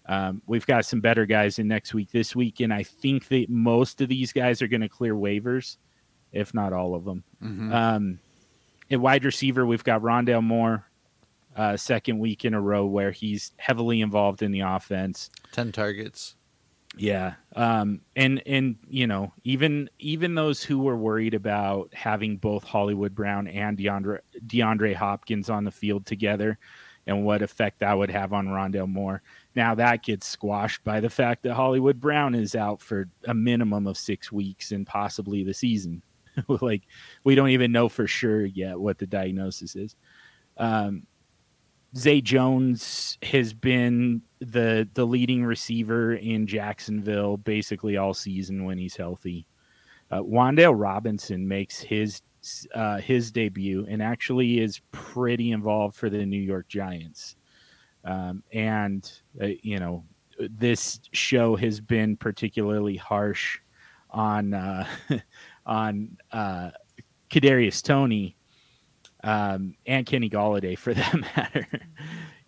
[0.07, 3.49] Um, we've got some better guys in next week, this week, and I think that
[3.49, 5.77] most of these guys are going to clear waivers,
[6.33, 7.23] if not all of them.
[7.43, 7.73] Mhm.
[7.73, 8.19] Um,
[8.91, 10.90] at wide receiver, we've got Rondale Moore,
[11.61, 15.29] uh, second week in a row where he's heavily involved in the offense.
[15.53, 16.35] 10 targets.
[16.97, 22.65] Yeah, um, and and you know even even those who were worried about having both
[22.65, 26.59] Hollywood Brown and DeAndre DeAndre Hopkins on the field together,
[27.07, 29.23] and what effect that would have on Rondale Moore.
[29.55, 33.87] Now that gets squashed by the fact that Hollywood Brown is out for a minimum
[33.87, 36.03] of six weeks and possibly the season.
[36.49, 36.83] like
[37.23, 39.95] we don't even know for sure yet what the diagnosis is.
[40.57, 41.07] Um,
[41.97, 48.97] Zay Jones has been the the leading receiver in Jacksonville basically all season when he's
[48.97, 49.47] healthy.
[50.11, 52.23] Uh, Wan'Dale Robinson makes his
[52.75, 57.37] uh, his debut and actually is pretty involved for the New York Giants.
[58.05, 59.11] Um, and
[59.43, 60.05] uh, you know
[60.39, 63.59] this show has been particularly harsh
[64.11, 64.87] on uh,
[65.67, 66.71] on uh,
[67.31, 68.37] Kadarius Toney
[69.23, 71.67] um, and Kenny Golladay for that matter.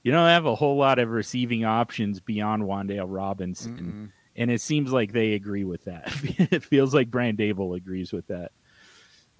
[0.02, 4.12] you don't have a whole lot of receiving options beyond Wan'Dale Robinson, Mm-mm.
[4.36, 6.12] and it seems like they agree with that.
[6.52, 8.52] it feels like Brian Daboll agrees with that.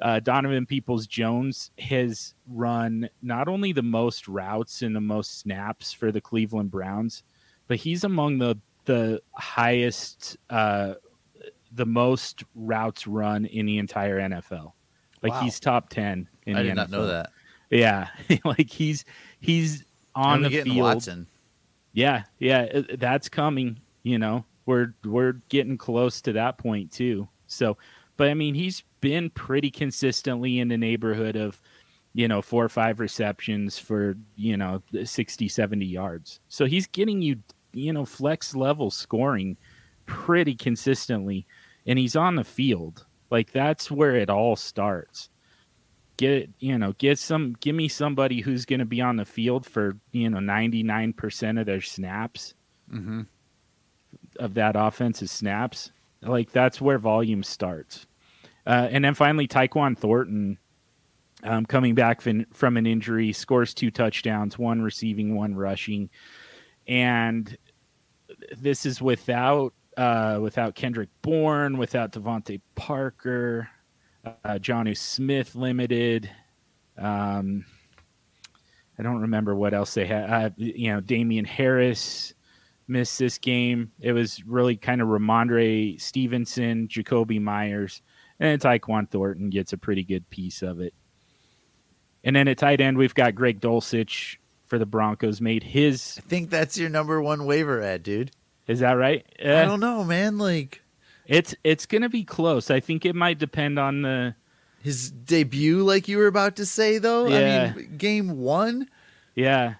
[0.01, 5.92] Uh, Donovan Peoples Jones has run not only the most routes and the most snaps
[5.92, 7.23] for the Cleveland Browns,
[7.68, 10.95] but he's among the the highest, uh,
[11.71, 14.73] the most routes run in the entire NFL.
[15.23, 15.40] Like Wow.
[15.42, 17.31] he's top ten in I did not know that.
[17.71, 18.09] Yeah,
[18.45, 19.05] like he's
[19.41, 20.77] he's on the field.
[20.77, 21.27] Watson.
[21.93, 23.81] Yeah, yeah, uh, that's coming.
[24.03, 27.29] You know, we're we're getting close to that point too.
[27.47, 27.77] So,
[28.17, 31.61] but I mean, he's been pretty consistently in the neighborhood of,
[32.15, 36.41] you know, four or five receptions for you know 60, 70 yards.
[36.49, 37.37] So he's getting you,
[37.73, 39.57] you know, flex level scoring
[40.07, 41.47] pretty consistently,
[41.87, 43.07] and he's on the field.
[43.31, 45.31] Like that's where it all starts
[46.23, 49.67] get you know get some give me somebody who's going to be on the field
[49.67, 52.55] for you know 99% of their snaps.
[52.93, 53.23] Mm-hmm.
[54.39, 55.93] of that offensive snaps.
[56.21, 58.07] Like that's where volume starts.
[58.67, 60.59] Uh, and then finally Tyquan Thornton
[61.43, 66.11] um, coming back fin- from an injury scores two touchdowns one receiving one rushing.
[66.87, 67.57] And
[68.59, 73.69] this is without uh, without Kendrick Bourne, without DeVante Parker,
[74.25, 76.31] uh, Jonnu Smith limited.
[76.99, 77.65] Um,
[78.99, 80.31] I don't remember what else they had.
[80.31, 82.35] Uh, you know, Damien Harris
[82.87, 83.93] missed this game.
[84.01, 88.03] It was really kind of Rhamondre Stevenson, Jakobi Meyers,
[88.39, 90.95] and Tyquan Thornton gets a pretty good piece of it.
[92.25, 95.41] And then at tight end, we've got Greg Dulcich for the Broncos.
[95.41, 96.19] Made his.
[96.19, 98.31] I think that's your number one waiver ad, dude.
[98.69, 99.27] Is that right?
[99.45, 100.39] Uh, I don't know, man.
[100.39, 100.83] Like
[101.27, 102.71] it's it's gonna be close.
[102.71, 104.35] I think it might depend on the
[104.83, 107.27] his debut, like you were about to say, though.
[107.27, 107.73] Yeah.
[107.75, 108.89] I mean, game one.
[109.35, 109.75] Yeah.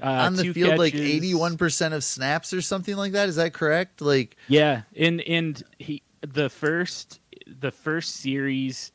[0.00, 0.78] Uh, on the field, catches.
[0.78, 3.28] like eighty-one percent of snaps or something like that.
[3.28, 4.00] Is that correct?
[4.00, 8.90] Like, yeah, and and he the first the first series,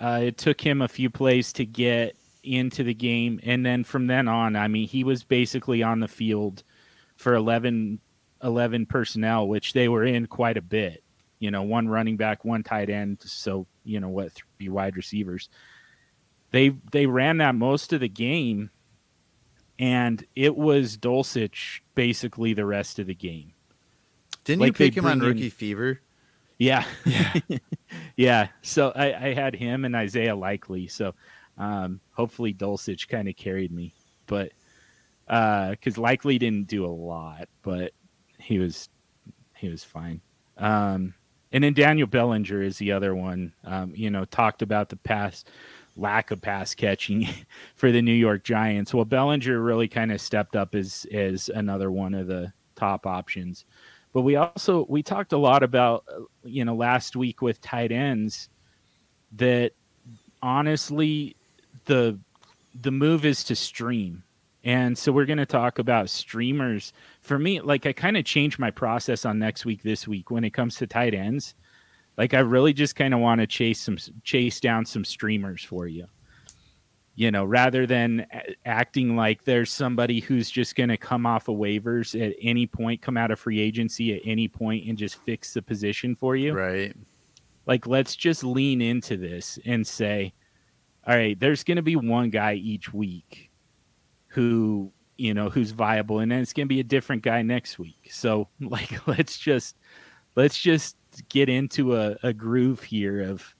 [0.00, 4.06] uh, it took him a few plays to get into the game, and then from
[4.06, 6.62] then on, I mean, he was basically on the field
[7.16, 7.98] for 11,
[8.42, 11.02] 11 personnel, which they were in quite a bit.
[11.38, 15.48] You know, one running back, one tight end, so you know what, three wide receivers.
[16.50, 18.70] They they ran that most of the game,
[19.78, 23.52] and it was Dulcich basically the rest of the game.
[24.44, 26.00] Didn't like you pick him on Rookie in, Fever?
[26.58, 27.34] Yeah, yeah,
[28.16, 28.48] yeah.
[28.62, 30.88] So I, I had him and Isaiah Likely.
[30.88, 31.14] So
[31.56, 33.92] um, hopefully Dulcich kind of carried me,
[34.26, 34.52] but
[35.26, 37.92] because uh, Likely didn't do a lot, but
[38.38, 38.88] he was
[39.54, 40.20] he was fine.
[40.56, 41.14] Um,
[41.52, 43.52] and then Daniel Bellinger is the other one.
[43.64, 45.48] Um, you know, talked about the past
[45.96, 47.28] lack of pass catching
[47.74, 48.94] for the New York Giants.
[48.94, 53.64] Well, Bellinger really kind of stepped up as as another one of the top options.
[54.12, 56.04] But we also we talked a lot about
[56.44, 58.48] you know last week with tight ends
[59.36, 59.72] that
[60.42, 61.36] honestly
[61.84, 62.18] the
[62.80, 64.22] the move is to stream.
[64.64, 66.92] And so we're going to talk about streamers.
[67.20, 70.44] For me, like I kind of changed my process on next week this week when
[70.44, 71.54] it comes to tight ends.
[72.16, 75.86] Like I really just kind of want to chase some chase down some streamers for
[75.86, 76.06] you.
[77.14, 78.26] You know, rather than
[78.64, 83.02] acting like there's somebody who's just going to come off of waivers at any point,
[83.02, 86.52] come out of free agency at any point and just fix the position for you.
[86.52, 86.94] Right.
[87.66, 90.32] Like let's just lean into this and say,
[91.06, 93.47] all right, there's going to be one guy each week
[94.28, 97.78] who, you know, who's viable and then it's going to be a different guy next
[97.78, 98.10] week.
[98.10, 99.76] So like let's just
[100.36, 100.96] let's just
[101.28, 103.54] get into a, a groove here of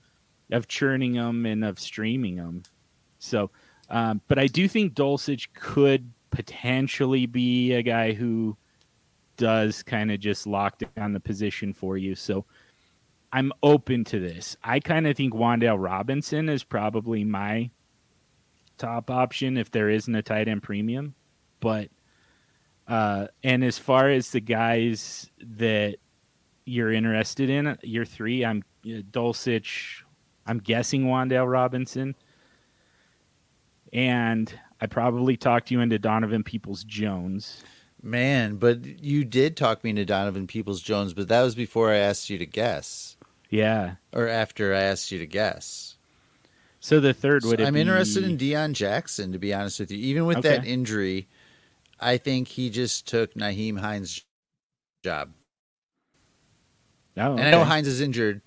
[0.50, 2.62] of churning them and of streaming them.
[3.18, 3.50] So,
[3.90, 8.56] um, but I do think Dulcich could potentially be a guy who
[9.36, 12.14] does kind of just lock down the position for you.
[12.14, 12.44] So
[13.32, 14.56] I'm open to this.
[14.62, 17.70] I kind of think Wan'Dale Robinson is probably my
[18.78, 21.14] top option if there isn't a tight end premium.
[21.60, 21.90] But
[22.86, 25.96] uh, and as far as the guys that
[26.64, 30.02] you're interested in, year three, I'm uh, Dulcich.
[30.46, 32.14] I'm guessing Wan'Dale Robinson,
[33.92, 37.62] and I probably talked you into Donovan Peoples Jones.
[38.02, 41.96] Man, but you did talk me into Donovan Peoples Jones, but that was before I
[41.96, 43.16] asked you to guess.
[43.50, 43.94] Yeah.
[44.12, 45.87] Or after I asked you to guess.
[46.80, 47.60] So the third would.
[47.60, 47.80] So I'm be...
[47.80, 49.98] interested in Deon Jackson, to be honest with you.
[49.98, 50.56] Even with okay.
[50.56, 51.28] that injury,
[52.00, 54.24] I think he just took Nyheim Hines'
[55.02, 55.32] job.
[57.16, 57.42] Oh, okay.
[57.42, 58.42] And I know Hines is injured.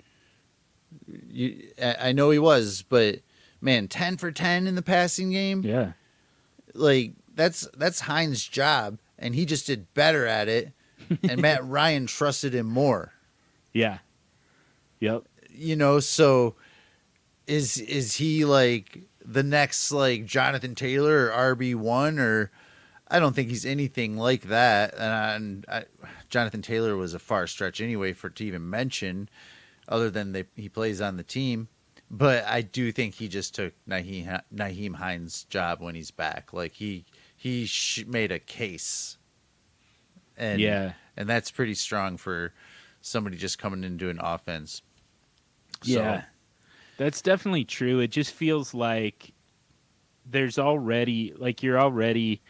[1.28, 3.20] You, I know he was, but
[3.60, 5.62] man, ten for ten in the passing game.
[5.62, 5.92] Yeah,
[6.74, 10.72] like that's that's Hines' job, and he just did better at it.
[11.28, 13.12] And Matt Ryan trusted him more.
[13.74, 13.98] Yeah,
[15.02, 15.24] Yep.
[15.50, 16.54] You know, so
[17.52, 22.50] is is he like the next like Jonathan Taylor or RB one or
[23.08, 24.94] I don't think he's anything like that.
[24.98, 25.84] And I,
[26.30, 29.28] Jonathan Taylor was a far stretch anyway for to even mention,
[29.86, 31.68] other than they, he plays on the team.
[32.10, 36.54] But I do think he just took Nyheim, Nyheim Hines' job when he's back.
[36.54, 37.04] Like he
[37.36, 39.18] he sh- made a case,
[40.36, 42.52] and yeah, and that's pretty strong for
[43.02, 44.82] somebody just coming into an offense.
[45.84, 46.26] Yeah, so.
[47.02, 47.98] That's definitely true.
[48.00, 49.32] It just feels like
[50.24, 52.42] there's already like you're already,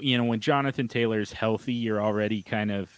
[0.00, 2.90] you know, when Jonathan Taylor's healthy, you're already kind of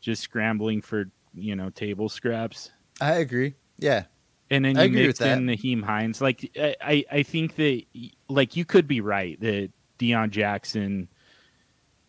[0.00, 2.70] just scrambling for you know table scraps.
[3.00, 3.54] I agree.
[3.78, 4.04] Yeah.
[4.50, 6.20] And then you mix in Nyheim Hines.
[6.20, 7.84] Like I, I think that
[8.28, 11.08] like you could be right that Deon Jackson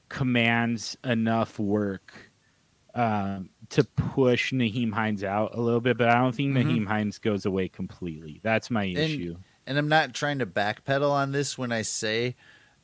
[0.10, 2.32] commands enough work
[2.96, 6.70] um, to push Nyheim Hines out a little bit, but I don't think mm-hmm.
[6.70, 8.40] Nyheim Hines goes away completely.
[8.44, 9.36] That's my issue.
[9.36, 12.36] And, and I'm not trying to backpedal on this when I say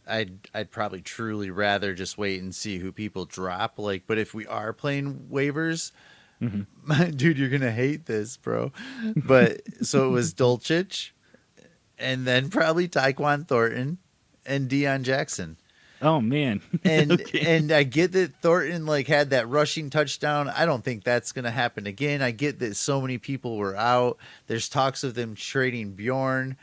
[0.07, 3.77] I'd I'd probably truly rather just wait and see who people drop.
[3.77, 5.91] Like, but if we are playing waivers,
[6.41, 7.17] Mhm.
[7.17, 8.71] dude, you're gonna hate this, bro.
[9.15, 11.11] But so it was Dulcich,
[11.99, 13.99] and then probably Tyquan Thornton
[14.43, 15.57] and Deon Jackson.
[16.01, 16.61] Oh man.
[16.83, 17.45] And Okay.
[17.45, 20.47] and I get that Thornton like had that rushing touchdown.
[20.49, 22.21] I don't think that's gonna happen again.
[22.21, 24.17] I get that so many people were out.
[24.47, 26.57] There's talks of them trading Bjorn.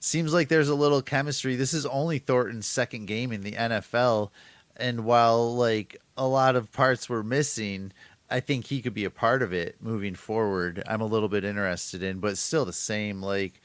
[0.00, 1.56] Seems like there's a little chemistry.
[1.56, 4.30] This is only Thornton's second game in the NFL.
[4.76, 7.92] And while like a lot of parts were missing,
[8.30, 10.82] I think he could be a part of it moving forward.
[10.88, 13.20] I'm a little bit interested in, but still the same.
[13.22, 13.60] Like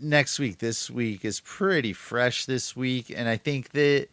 [0.00, 4.08] next week, this week is pretty fresh this week, and I think that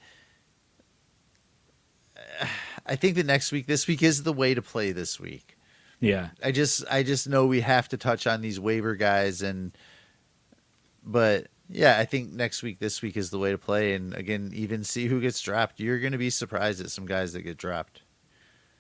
[2.85, 5.57] I think that next week, this week is the way to play this week.
[5.99, 6.29] yeah.
[6.43, 9.75] I just I just know we have to touch on these waiver guys and
[11.03, 14.51] but yeah, I think next week this week is the way to play and again
[14.53, 15.79] even see who gets dropped.
[15.79, 18.01] You're going to be surprised at some guys that get dropped.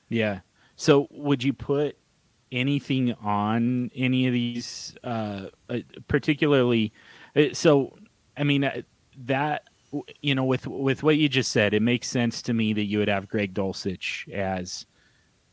[0.09, 0.39] Yeah.
[0.75, 1.97] So would you put
[2.51, 6.93] anything on any of these, uh, uh, particularly?
[7.35, 7.95] uh, So,
[8.37, 8.81] I mean, uh,
[9.25, 9.63] that
[10.21, 12.99] you know, with with what you just said, it makes sense to me that you
[12.99, 14.85] would have Greg Dulcich as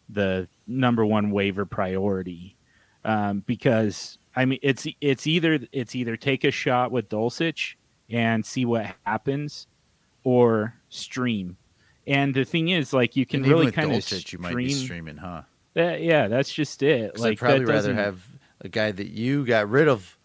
[0.09, 2.57] the number one waiver priority,
[3.05, 7.75] um, because I mean, it's it's either it's either take a shot with Dulcich
[8.11, 9.67] and see what happens,
[10.25, 11.57] or stream.
[12.07, 14.69] And the thing is, like, you can And really kind of Dulcich, you might be
[14.69, 14.85] stream.
[14.85, 15.43] streaming, huh?
[15.75, 17.19] That, yeah, that's just it.
[17.19, 18.23] Like I'd probably rather doesn't- have
[18.61, 20.17] a guy that you got rid of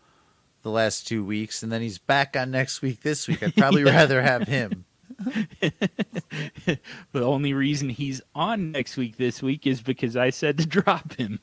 [0.62, 3.42] the last two weeks and then he's back on next week this week.
[3.44, 4.86] I'd probably rather have him.
[5.62, 6.80] the
[7.16, 11.40] only reason he's on next week this week is because I said to drop him.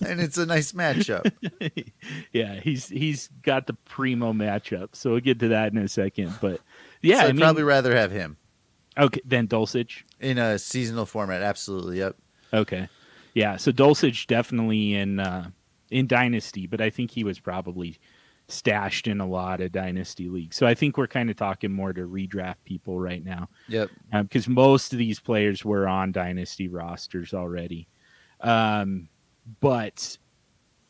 [0.00, 1.30] and it's a nice matchup.
[2.32, 6.34] yeah, he's he's got the primo matchup, so we'll get to that in a second.
[6.40, 6.60] But
[7.02, 8.36] yeah, so I I'd mean, probably rather have him
[8.98, 10.02] okay, then Dulcich.
[10.20, 11.42] in a seasonal format.
[11.42, 11.98] Absolutely.
[11.98, 12.16] Yep.
[12.52, 12.88] Okay,
[13.34, 15.50] yeah, so Dulcich definitely in uh,
[15.90, 17.98] in Dynasty, but I think he was probably
[18.48, 20.56] stashed in a lot of Dynasty leagues.
[20.56, 23.48] So I think we're kind of talking more to redraft people right now.
[23.68, 23.90] Yep.
[24.22, 27.88] because most of these players were on dynasty rosters already.
[28.40, 29.08] Um,
[29.60, 30.16] but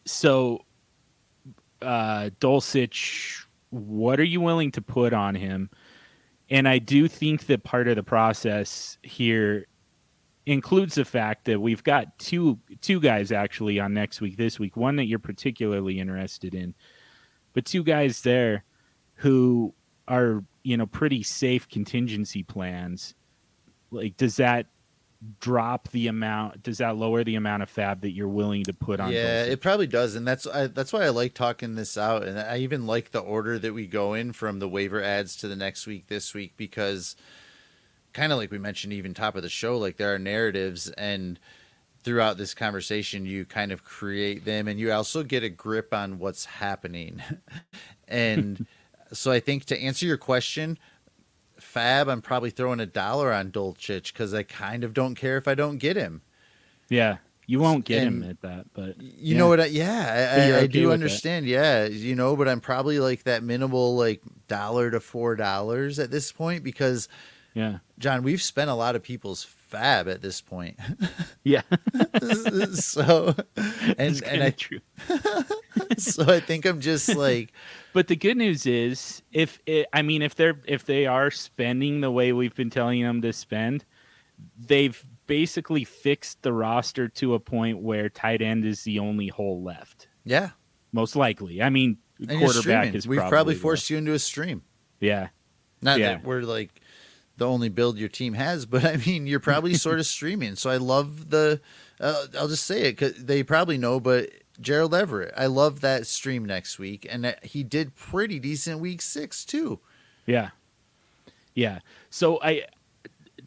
[0.05, 0.61] so
[1.83, 5.71] uh, Dulcich, what are you willing to put on him?
[6.49, 9.67] And I do think that part of the process here
[10.47, 14.77] includes the fact that we've got two two guys actually on next week this week
[14.77, 16.75] one that you're particularly interested in.
[17.53, 18.65] But two guys there
[19.17, 19.75] who
[20.09, 23.15] are you know pretty safe contingency plans.
[23.91, 24.67] Like does that
[25.41, 29.01] drop the amount does that lower the amount of fab that you're willing to put
[29.01, 32.23] on Yeah, it probably does, and that's I, that's why I like talking this out,
[32.23, 35.49] and I even like the order that we go in from the waiver ads to
[35.49, 37.17] the next week, this week, because
[38.17, 41.39] kind of like we mentioned, even top of the show, like there are narratives, and
[42.03, 46.19] throughout this conversation, you kind of create them, and you also get a grip on
[46.19, 47.23] what's happening,
[48.09, 48.67] and
[49.13, 50.79] so I think to answer your question.
[51.59, 55.49] Fab, I'm probably throwing a dollar on Dulcich because I kind of don't care if
[55.49, 56.23] I don't get him.
[56.89, 59.39] yeah you won't get him at that but You Yeah.
[59.39, 59.61] know what?
[59.61, 61.47] I, yeah, I, I, I okay do understand.
[61.47, 66.11] Yeah, you know, but I'm probably like that minimal, like dollar to four dollars at
[66.11, 67.09] this point because
[67.57, 70.79] yeah John, we've spent a lot of people's fab at this point.
[71.45, 71.63] yeah
[72.75, 73.35] so,
[73.97, 74.81] and and I true
[75.97, 77.53] so I think I'm just like
[77.95, 82.03] But the good news is, if it, I mean, if they're if they are spending
[82.03, 83.85] the way we've been telling them to spend,
[84.59, 89.63] they've basically fixed the roster to a point where tight end is the only hole
[89.63, 90.09] left.
[90.25, 90.51] yeah,
[90.93, 94.63] Most likely, I mean, and quarterback is We've probably, probably forced you into a stream.
[95.01, 95.29] Yeah,
[95.83, 96.17] Not Yeah.
[96.17, 96.81] that we're like
[97.37, 100.57] the only build your team has, but I mean, you're probably sort of streaming.
[100.57, 101.61] So I love the.
[102.01, 104.31] Uh, I'll just say it because they probably know, but
[104.61, 109.03] Gerald Everett, I love that stream next week, and that he did pretty decent week
[109.03, 109.81] six too.
[110.27, 110.51] yeah,
[111.55, 111.81] yeah.
[112.11, 112.65] So I,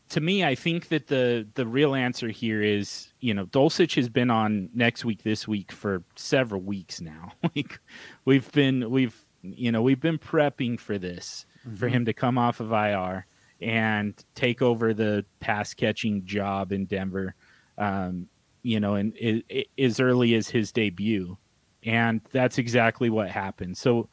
[0.09, 4.09] to me, I think that the the real answer here is, you know, Dulcich has
[4.09, 7.33] been on next week, this week for several weeks now.
[7.55, 7.79] like
[8.25, 11.45] we've been we've you know we've been prepping for this
[11.77, 13.25] for him to come off of IR
[13.61, 17.35] and take over the pass catching job in Denver.
[17.77, 18.27] Um,
[18.61, 21.37] you know, and i i as early as his debut,
[21.83, 23.77] and that's exactly what happened.
[23.77, 24.09] So,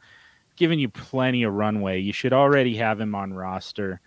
[0.55, 3.99] giving you plenty of runway, you should already have him on roster.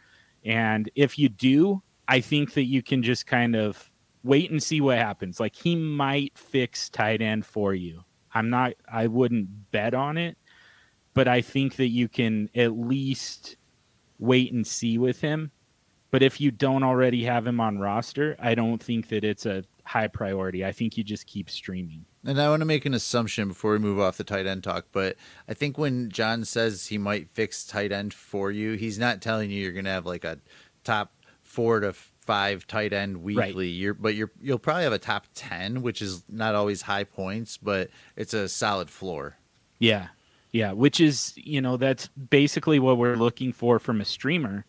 [0.45, 3.91] And if you do, I think that you can just kind of
[4.23, 5.41] wait and see what happens.
[5.41, 8.05] Like he might fix tight end for you.
[8.33, 10.37] I'm not I wouldn't bet on it,
[11.15, 13.57] but I think that you can at least
[14.21, 15.51] wait and see with him.
[16.13, 19.65] But if you don't already have him on roster, I don't think that it's a
[19.85, 20.65] high priority.
[20.65, 22.05] I think you just keep streaming.
[22.25, 24.87] And I want to make an assumption before we move off the tight end talk,
[24.93, 25.17] but
[25.49, 29.51] I think when John says he might fix tight end for you, he's not telling
[29.51, 30.39] you you're going to have like a
[30.85, 31.13] top
[31.43, 33.67] four to five tight end weekly.
[33.67, 33.75] Right.
[33.75, 37.57] You're, but you're you'll probably have a top ten, which is not always high points,
[37.57, 39.37] but it's a solid floor.
[39.79, 40.09] Yeah,
[40.53, 44.65] yeah, which is you know that's basically what we're looking for from a streamer,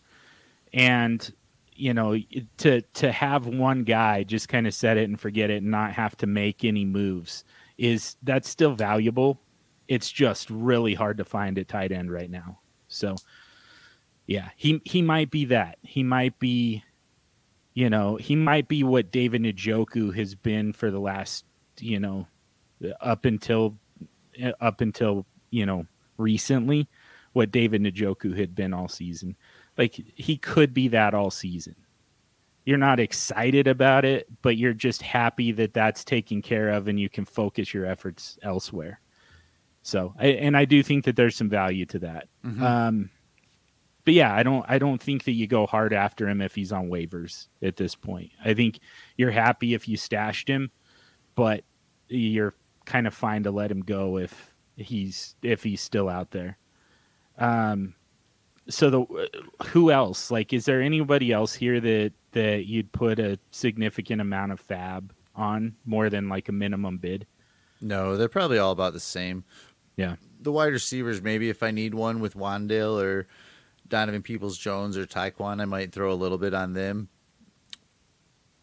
[0.74, 1.34] and
[1.74, 2.18] you know
[2.58, 5.94] to to have one guy just kind of set it and forget it and not
[5.94, 7.44] have to make any moves
[7.78, 9.40] is that's still valuable.
[9.88, 12.60] It's just really hard to find at tight end right now.
[12.88, 13.16] So
[14.28, 15.78] yeah, he he might be that.
[15.82, 16.84] He might be
[17.74, 21.46] you know, he might be what David Njoku has been for the last,
[21.80, 22.28] you know,
[23.00, 23.78] up until
[24.60, 25.86] up until, you know,
[26.18, 26.88] recently,
[27.34, 29.36] what David Njoku had been all season.
[29.78, 31.76] Like he could be that all season.
[32.66, 37.00] You're not excited about it, but you're just happy that that's taken care of and
[37.00, 39.00] you can focus your efforts elsewhere.
[39.82, 42.28] So, and I do think that there's some value to that.
[42.46, 42.64] Mm-hmm.
[42.64, 43.10] Um,
[44.06, 46.72] but yeah, I don't I don't think that you go hard after him if he's
[46.72, 48.32] on waivers at this point.
[48.44, 48.80] I think
[49.18, 50.72] you're happy if you stashed him,
[51.36, 51.64] but
[52.08, 52.54] you're
[52.86, 54.51] kind of fine to let him go if
[54.82, 56.58] he's if he's still out there.
[57.38, 57.96] Um
[58.70, 59.30] so the
[59.68, 60.32] who else?
[60.32, 65.14] Like is there anybody else here that that you'd put a significant amount of fab
[65.36, 67.26] on more than like a minimum bid?
[67.82, 69.44] No, they're probably all about the same.
[69.96, 70.16] Yeah.
[70.42, 73.28] The wide receivers maybe if I need one with Wan'Dale or
[73.92, 77.10] Donovan Peoples Jones or Tyquan, I might throw a little bit on them.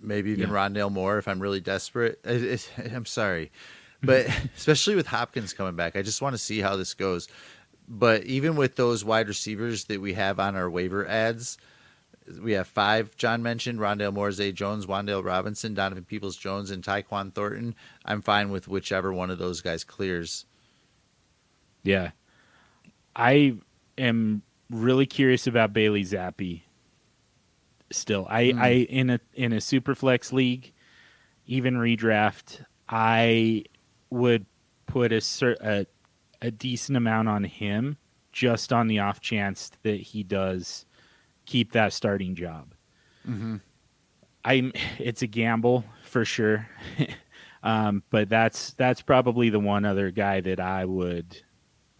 [0.00, 0.54] Maybe even yeah.
[0.54, 2.20] Rondale Moore if I'm really desperate.
[2.24, 3.52] It, I'm sorry,
[4.02, 4.26] but
[4.56, 7.28] especially with Hopkins coming back, I just want to see how this goes.
[7.88, 11.56] But even with those wide receivers that we have on our waiver ads,
[12.42, 13.16] we have five.
[13.16, 17.74] John mentioned Rondale Moore, Zay Jones, Wan'Dale Robinson, Donovan Peoples Jones, and Tyquan Thornton.
[18.04, 20.44] I'm fine with whichever one of those guys clears.
[21.82, 22.10] Yeah,
[23.16, 23.54] I
[23.96, 26.62] am really curious about Bailey Zappe.
[27.90, 28.60] Still, I, mm.
[28.60, 30.72] I in a in a super flex league,
[31.46, 33.64] even redraft, I
[34.10, 34.46] would
[34.86, 35.22] put a,
[35.60, 35.86] a
[36.40, 37.96] a decent amount on him
[38.32, 40.86] just on the off chance that he does
[41.46, 42.74] keep that starting job.
[43.28, 43.56] Mm-hmm.
[44.44, 46.68] I'm it's a gamble for sure.
[47.62, 51.42] um, but that's that's probably the one other guy that I would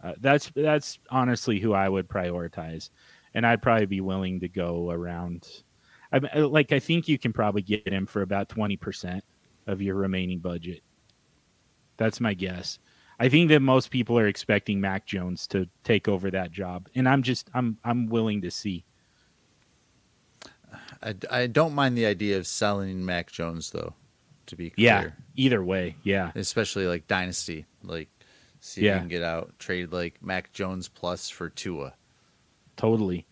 [0.03, 2.89] uh, that's that's honestly who I would prioritize,
[3.33, 5.47] and I'd probably be willing to go around.
[6.11, 9.23] I like I think you can probably get him for about twenty percent
[9.67, 10.81] of your remaining budget.
[11.99, 12.79] That's my guess.
[13.19, 17.07] I think that most people are expecting Mac Jones to take over that job, and
[17.07, 18.85] I'm just I'm I'm willing to see.
[21.03, 23.93] I, I don't mind the idea of selling Mac Jones though.
[24.47, 24.85] To be clear.
[24.85, 28.09] yeah, either way, yeah, especially like dynasty, like
[28.61, 28.93] See if yeah.
[28.95, 31.93] you can get out, trade like Mac Jones plus for Tua.
[32.75, 33.25] Totally.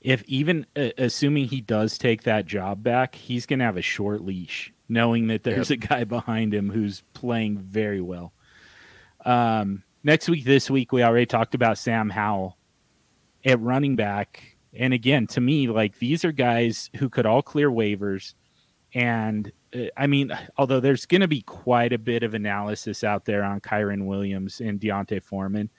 [0.00, 3.82] If even uh, assuming he does take that job back, he's going to have a
[3.82, 5.82] short leash, knowing that there's yep.
[5.82, 8.32] a guy behind him who's playing very well.
[9.24, 12.56] Um, next week, this week, we already talked about Sam Howell
[13.44, 14.56] at running back.
[14.72, 18.34] And again, to me, like these are guys who could all clear waivers
[18.96, 23.26] and uh, I mean, although there's going to be quite a bit of analysis out
[23.26, 25.70] there on Kyren Williams and D'Onta Foreman,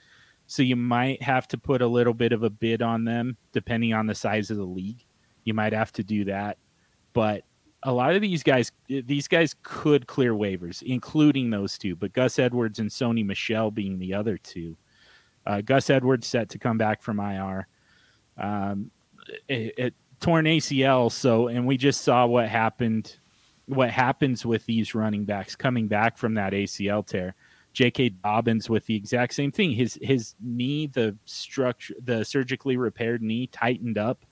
[0.45, 3.93] so you might have to put a little bit of a bid on them depending
[3.93, 5.03] on the size of the league.
[5.43, 6.57] You might have to do that,
[7.13, 7.43] but
[7.84, 11.95] a lot of these guys, these guys could clear waivers, including those two.
[11.95, 14.78] But Gus Edwards and Sony Michel being the other two.
[15.45, 17.67] Uh, Gus Edwards set to come back from IR.
[18.38, 18.91] Um,
[19.47, 21.11] it, it, torn ACL.
[21.11, 23.17] So, and we just saw what happened,
[23.67, 27.36] what happens with these running backs coming back from that ACL tear.
[27.73, 28.09] J.K.
[28.09, 29.71] Dobbins with the exact same thing.
[29.71, 34.25] His his knee, the structure, the surgically repaired knee, tightened up,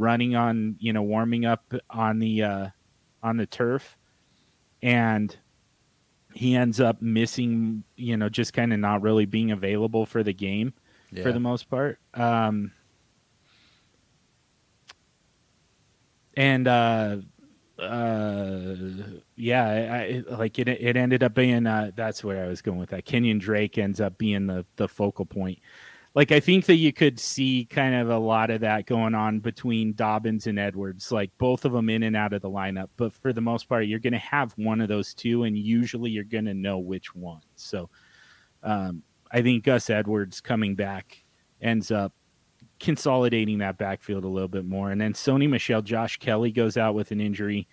[0.00, 2.66] running on you know warming up on the uh,
[3.22, 3.96] on the turf,
[4.82, 5.36] and
[6.34, 7.84] he ends up missing.
[7.96, 10.72] You know, just kind of not really being available for the game
[11.12, 11.22] yeah.
[11.22, 11.98] for the most part.
[12.14, 12.72] Um,
[16.36, 17.16] and uh,
[17.78, 18.76] uh,
[19.36, 20.68] yeah, I, I, like it.
[20.68, 23.06] It ended up being uh, that's where I was going with that.
[23.06, 25.58] Kenyan Drake ends up being the the focal point.
[26.14, 29.38] Like I think that you could see kind of a lot of that going on
[29.38, 32.88] between Dobbins and Edwards, like both of them in and out of the lineup.
[32.96, 36.10] But for the most part, you're going to have one of those two, and usually
[36.10, 37.42] you're going to know which one.
[37.54, 37.90] So,
[38.64, 41.24] um, I think Gus Edwards coming back
[41.60, 42.12] ends up
[42.80, 44.90] consolidating that backfield a little bit more.
[44.90, 47.68] And then Sony Michel, Josh Kelley goes out with an injury.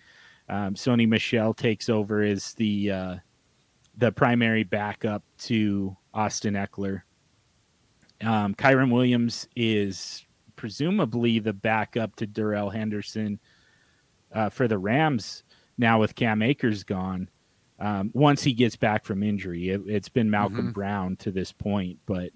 [0.48, 3.16] Um, Sony Michel takes over as the uh,
[3.96, 7.02] the primary backup to Austin Ekeler.
[8.22, 13.38] Um, Kyren Williams is presumably the backup to Darrell Henderson
[14.32, 15.44] uh, for the Rams
[15.78, 17.28] now with Cam Akers gone.
[17.78, 20.70] Um, once he gets back from injury, it, has been Malcolm mm-hmm.
[20.70, 22.30] Brown to this point, but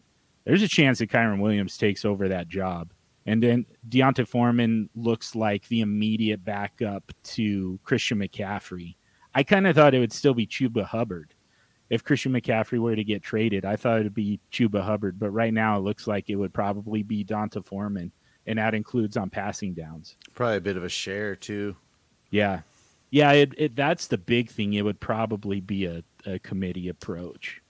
[0.45, 2.93] there's a chance that Kyren Williams takes over that job.
[3.27, 8.97] And then D'Onta Foreman looks like the immediate backup to Christian McCaffrey.
[9.35, 11.35] I kind of thought it would still be Chuba Hubbard
[11.93, 13.67] if Christian McCaffrey were to get traded.
[13.67, 17.03] I thought it'd be Chuba Hubbard, but right now it looks like it would probably
[17.03, 18.11] be D'Onta Foreman,
[18.47, 20.17] and that includes on passing downs.
[20.35, 21.77] Probably a bit of a share too.
[22.31, 22.63] Yeah,
[23.11, 23.33] yeah.
[23.33, 24.73] It, it that's the big thing.
[24.73, 27.61] It would probably be a, a committee approach.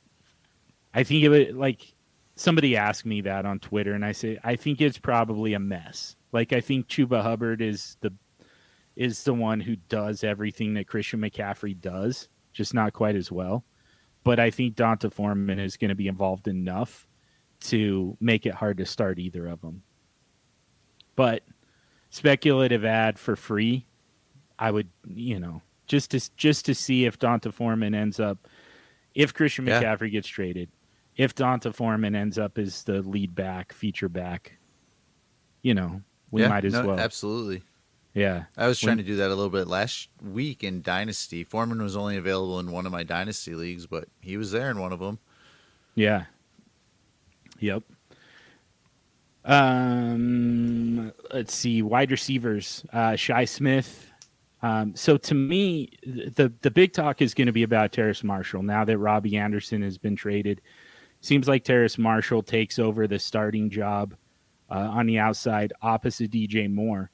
[0.95, 1.93] I think it would like
[2.37, 6.15] somebody asked me that on Twitter, and I say I think it's probably a mess.
[6.31, 8.13] Like I think Chuba Hubbard is the
[8.95, 13.65] is the one who does everything that Christian McCaffrey does, just not quite as well.
[14.25, 17.09] But I think D'Onta Foreman is going to be involved enough
[17.63, 19.83] to make it hard to start either of them.
[21.17, 21.43] But
[22.11, 23.87] speculative ad for free,
[24.59, 28.49] I would, you know, just to just to see if D'Onta Foreman ends up,
[29.15, 30.71] if Christian McCaffrey gets traded,
[31.17, 34.59] if D'Onta Foreman ends up as the lead back, feature back,
[35.63, 36.01] you know,
[36.31, 36.99] we yeah, might as no, well.
[36.99, 37.63] Absolutely.
[38.15, 38.45] Yeah.
[38.57, 41.45] I was trying when, to do that a little bit last week in Dynasty.
[41.45, 44.79] Foreman was only available in one of my Dynasty leagues, but he was there in
[44.79, 45.19] one of them.
[45.95, 46.25] Yeah.
[47.61, 47.85] Yep.
[49.45, 51.83] Um, let's see.
[51.83, 52.85] Wide receivers.
[52.93, 54.11] Uh, Shi Smith.
[54.63, 58.63] Um, so to me, the the big talk is going to be about Terrace Marshall
[58.63, 60.61] now that Robby Anderson has been traded.
[61.21, 64.15] Seems like Terrace Marshall takes over the starting job
[64.71, 67.12] uh, on the outside opposite DJ Moore.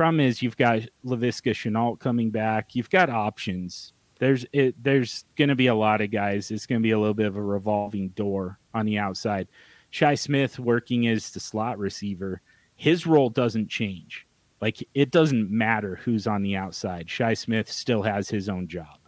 [0.00, 2.74] Problem is, you've got Laviska Shenault coming back.
[2.74, 3.92] You've got options.
[4.18, 6.50] There's it, there's going to be a lot of guys.
[6.50, 9.46] It's going to be a little bit of a revolving door on the outside.
[9.90, 12.40] Shi Smith working as the slot receiver,
[12.76, 14.26] his role doesn't change.
[14.62, 17.10] Like it doesn't matter who's on the outside.
[17.10, 19.00] Shi Smith still has his own job.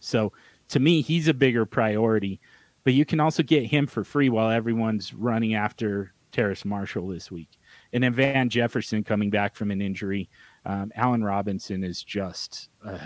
[0.00, 0.32] So
[0.68, 2.40] to me, he's a bigger priority
[2.84, 7.30] but you can also get him for free while everyone's running after Terrace Marshall this
[7.30, 7.57] week.
[7.92, 10.28] And then Van Jefferson coming back from an injury.
[10.64, 12.98] Um, Allen Robinson is just, uh,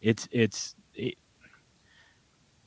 [0.00, 1.16] it's, it's, it,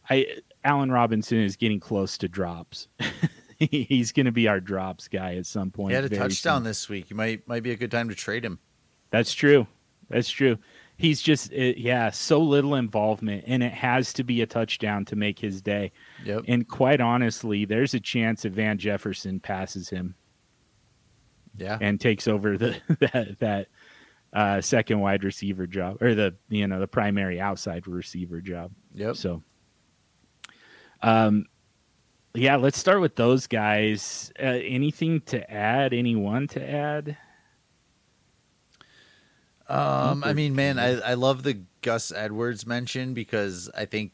[0.09, 0.25] I,
[0.63, 2.87] Allen Robinson is getting close to drops.
[3.57, 5.91] He's going to be our drops guy at some point.
[5.91, 6.63] He had a touchdown soon.
[6.65, 7.09] this week.
[7.09, 8.59] You might, might be a good time to trade him.
[9.11, 9.67] That's true.
[10.09, 10.57] That's true
[10.97, 15.15] he's just it, yeah so little involvement and it has to be a touchdown to
[15.15, 15.91] make his day
[16.23, 16.43] yep.
[16.47, 20.15] and quite honestly there's a chance that van jefferson passes him
[21.57, 21.77] yeah.
[21.81, 23.67] and takes over the that that
[24.33, 28.71] uh, second wide receiver job or the you know the primary outside receiver job.
[28.93, 29.15] Yep.
[29.15, 29.43] So
[31.01, 31.45] um
[32.33, 34.31] yeah let's start with those guys.
[34.39, 35.93] Uh, anything to add?
[35.93, 37.17] Anyone to add?
[39.67, 44.11] Um, I mean, man, I, I love the Gus Edwards mention because I think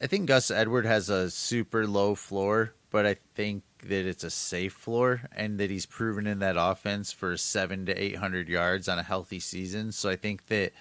[0.00, 4.30] I think Gus Edward has a super low floor, but I think that it's a
[4.30, 8.88] safe floor and that he's proven in that offense for seven to eight hundred yards
[8.88, 9.92] on a healthy season.
[9.92, 10.72] So I think that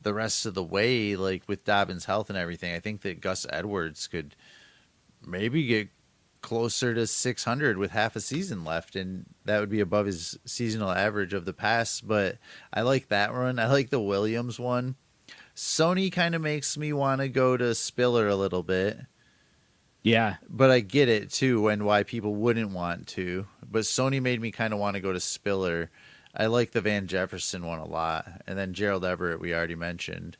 [0.00, 3.46] the rest of the way, like with Dobbins' health and everything, I think that Gus
[3.50, 4.36] Edwards could
[5.26, 5.88] maybe get
[6.42, 10.90] closer to 600 with half a season left and that would be above his seasonal
[10.90, 12.06] average of the past.
[12.06, 12.36] But
[12.70, 14.96] i like that one i like the williams one.
[15.56, 18.98] Sony kind of makes me want to go to spiller a little bit
[20.04, 24.40] yeah but i get it too and why people wouldn't want to but sony made
[24.40, 25.90] me kind of want to go to spiller
[26.36, 30.36] i like the van jefferson one a lot and then gerald everett we already mentioned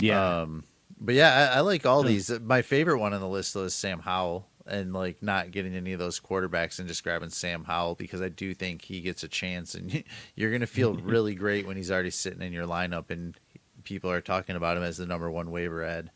[0.00, 0.64] yeah um
[1.02, 2.30] but yeah, I, I like all these.
[2.40, 5.92] My favorite one on the list though is Sam Howell, and like not getting any
[5.92, 9.28] of those quarterbacks and just grabbing Sam Howell because I do think he gets a
[9.28, 10.04] chance, and
[10.36, 13.36] you're gonna feel really great when he's already sitting in your lineup and
[13.82, 16.10] people are talking about him as the number one waiver ad.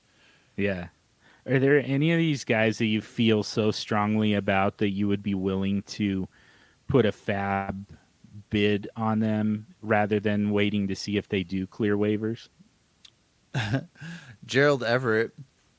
[0.57, 0.89] Yeah.
[1.49, 5.23] Are there any of these guys that you feel so strongly about that you would
[5.23, 6.29] be willing to
[6.89, 7.87] put a fab
[8.51, 12.49] bid on them rather than waiting to see if they do clear waivers?
[14.47, 15.33] Gerald Everett.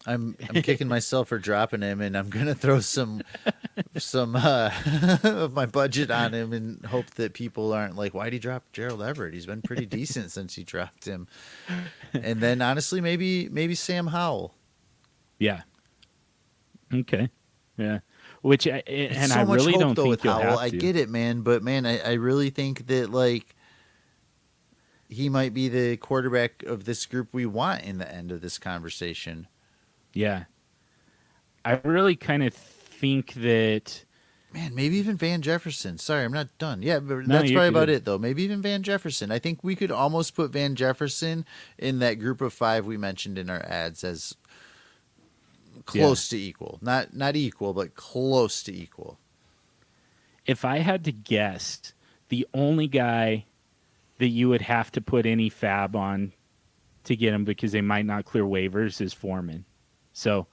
[0.05, 3.24] I'm I'm kicking myself for dropping him, and I'm gonna throw some
[3.97, 4.72] some uh,
[5.24, 9.01] of my budget on him and hope that people aren't like, "Why'd he drop Gerald
[9.01, 9.34] Everett?
[9.34, 11.28] He's been pretty decent since he dropped him."
[12.13, 14.53] And then honestly, maybe maybe Sam Howell.
[15.40, 15.62] Yeah.
[16.94, 17.30] Okay.
[17.78, 18.00] Yeah.
[18.42, 20.58] Which uh, eh, I, and so I really hope, don't though, think you'll Howell.
[20.58, 20.78] have to.
[20.78, 23.56] I get it, man, but man, I, I really think that like
[25.10, 28.58] he might be the quarterback of this group we want in the end of this
[28.58, 29.48] conversation.
[30.14, 30.46] Yeah.
[31.64, 34.06] I really kind of think that
[34.54, 35.98] man, maybe even Van Jefferson.
[35.98, 36.82] Sorry, I'm not done.
[36.82, 38.18] Yeah, but no, that's probably about it though.
[38.18, 39.32] Maybe even Van Jefferson.
[39.32, 41.46] I think we could almost put Van Jefferson
[41.78, 44.36] in that group of 5 we mentioned in our ads as
[45.86, 46.38] close yeah.
[46.38, 46.80] to equal.
[46.82, 49.20] Not not equal, but close to equal.
[50.46, 51.94] If I had to guess,
[52.30, 53.46] the only guy
[54.20, 56.34] that you would have to put any fab on
[57.04, 59.66] to get him because they might not clear waivers is Foreman.
[60.14, 60.48] So,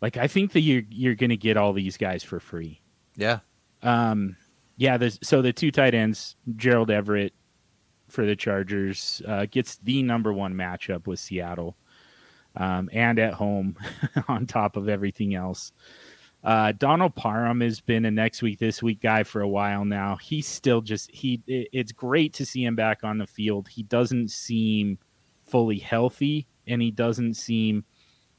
[0.00, 2.80] like, I think that you're you're going to get all these guys for free.
[3.16, 3.40] Yeah.
[3.82, 4.36] Um.
[4.76, 4.98] Yeah.
[5.22, 7.32] so the two tight ends, Gerald Everett
[8.08, 11.76] for the Chargers, uh, gets the number one matchup with Seattle,
[12.56, 13.76] um, and at home,
[14.28, 15.72] on top of everything else.
[16.42, 20.16] Uh, Donald Parham has been a next week, this week guy for a while now.
[20.16, 21.40] He's still just he.
[21.46, 23.66] It's great to see him back on the field.
[23.66, 24.98] He doesn't seem
[25.42, 27.84] fully healthy, and he doesn't seem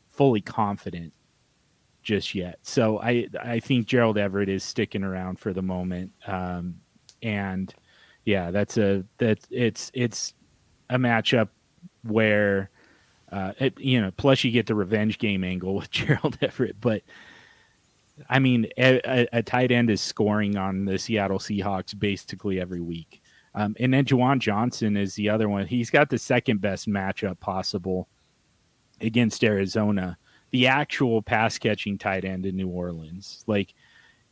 [0.07, 1.13] fully confident
[2.03, 2.59] just yet.
[2.61, 6.11] So I I think Gerald Everett is sticking around for the moment.
[6.27, 6.75] Um,
[7.23, 7.73] and
[8.23, 10.35] yeah, that's a that it's it's
[10.89, 11.49] a matchup
[12.03, 12.69] where
[13.31, 17.03] uh, it, you know, plus you get the revenge game angle with Gerald Everett, but
[18.29, 23.21] I mean, a, a, tight end is scoring on the Seattle Seahawks basically every week.
[23.53, 25.65] Um, and then Juwan Johnson is the other one.
[25.65, 28.07] He's got the second best matchup possible
[29.01, 30.17] against Arizona,
[30.51, 33.43] the actual pass catching tight end in New Orleans.
[33.47, 33.73] Like,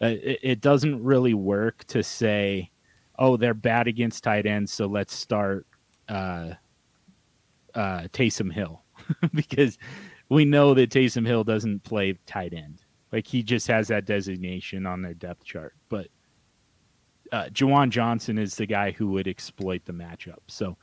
[0.02, 2.72] uh, it, it, doesn't really work to say,
[3.18, 5.66] oh, they're bad against tight ends, so let's start
[6.10, 6.52] uh,
[7.76, 8.82] uh, Taysom Hill
[9.34, 9.78] because
[10.30, 12.80] we know that Taysom Hill doesn't play tight end.
[13.12, 15.76] Like he just has that designation on their depth chart.
[15.89, 16.08] But
[17.32, 20.39] uh, Juwan Johnson is the guy who would exploit the matchup.
[20.47, 20.78] So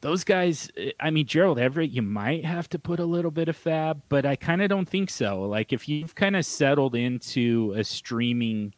[0.00, 3.56] those guys, I mean, Gerald Everett, you might have to put a little bit of
[3.56, 5.42] fab, but I kind of don't think so.
[5.42, 8.74] Like if you've kind of settled into a streaming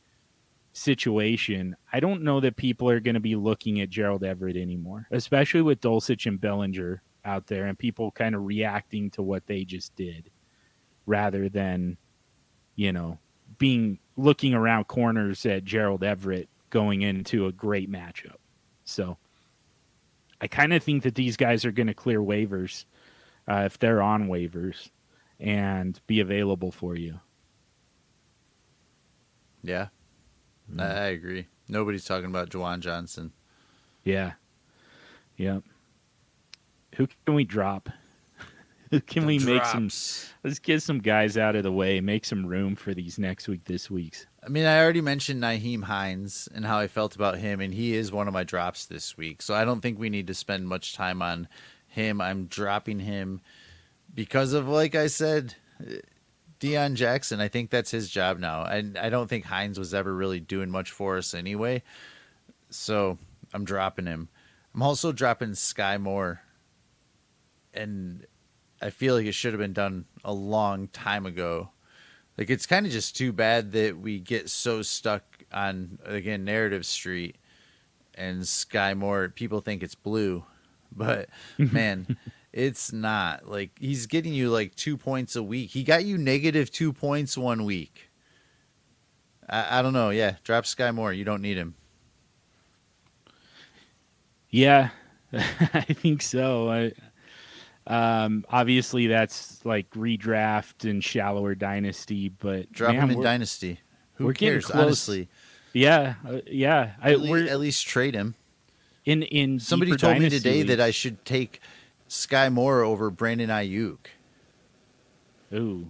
[0.72, 5.08] situation, I don't know that people are going to be looking at Gerald Everett anymore,
[5.10, 9.64] especially with Dulcich and Bellinger out there and people kind of reacting to what they
[9.64, 10.30] just did
[11.06, 11.98] rather than
[12.76, 13.18] you know,
[13.58, 18.36] being looking around corners at Gerald Everett going into a great matchup.
[18.84, 19.16] So
[20.40, 22.84] I kind of think that these guys are going to clear waivers
[23.48, 24.90] uh, if they're on waivers
[25.40, 27.18] and be available for you.
[29.62, 29.88] Yeah,
[30.70, 30.80] mm-hmm.
[30.80, 31.48] I agree.
[31.68, 33.32] Nobody's talking about Juwan Johnson.
[34.04, 34.34] Yeah.
[35.36, 35.64] Yep.
[36.96, 37.88] Who can we drop?
[39.06, 39.74] Can the we drops.
[39.74, 40.30] make some?
[40.44, 43.64] Let's get some guys out of the way, make some room for these next week,
[43.64, 44.26] this week's.
[44.44, 47.96] I mean, I already mentioned Nyheim Hines and how I felt about him, and he
[47.96, 49.42] is one of my drops this week.
[49.42, 51.48] So I don't think we need to spend much time on
[51.88, 52.20] him.
[52.20, 53.40] I'm dropping him
[54.14, 55.56] because of, like I said,
[56.60, 57.40] Deon Jackson.
[57.40, 60.70] I think that's his job now, and I don't think Hines was ever really doing
[60.70, 61.82] much for us anyway.
[62.70, 63.18] So
[63.52, 64.28] I'm dropping him.
[64.74, 66.40] I'm also dropping Sky Moore,
[67.76, 68.26] and
[68.80, 71.70] I feel like it should have been done a long time ago.
[72.36, 75.22] Like it's kind of just too bad that we get so stuck
[75.52, 77.36] on again narrative street
[78.14, 79.28] and Sky Moore.
[79.28, 80.44] People think it's blue,
[80.92, 82.16] but man,
[82.52, 83.48] it's not.
[83.48, 85.70] Like he's getting you like two points a week.
[85.70, 88.10] He got you negative two points one week.
[89.48, 90.10] I, I don't know.
[90.10, 91.12] Yeah, drop Sky Moore.
[91.12, 91.74] You don't need him.
[94.50, 94.90] Yeah,
[95.32, 96.70] I think so.
[96.70, 96.92] I
[97.86, 103.80] um, obviously, that's like redraft and shallower dynasty, but drop man, him in dynasty.
[104.14, 104.70] Who cares?
[104.70, 105.28] Honestly,
[105.72, 106.92] yeah, uh, yeah.
[107.00, 108.34] I, at, least, at, least, trade him.
[109.04, 110.68] In in somebody told me today leagues.
[110.68, 111.60] that I should take
[112.08, 113.98] Sky Moore over Brandon Aiyuk.
[115.54, 115.86] Ooh,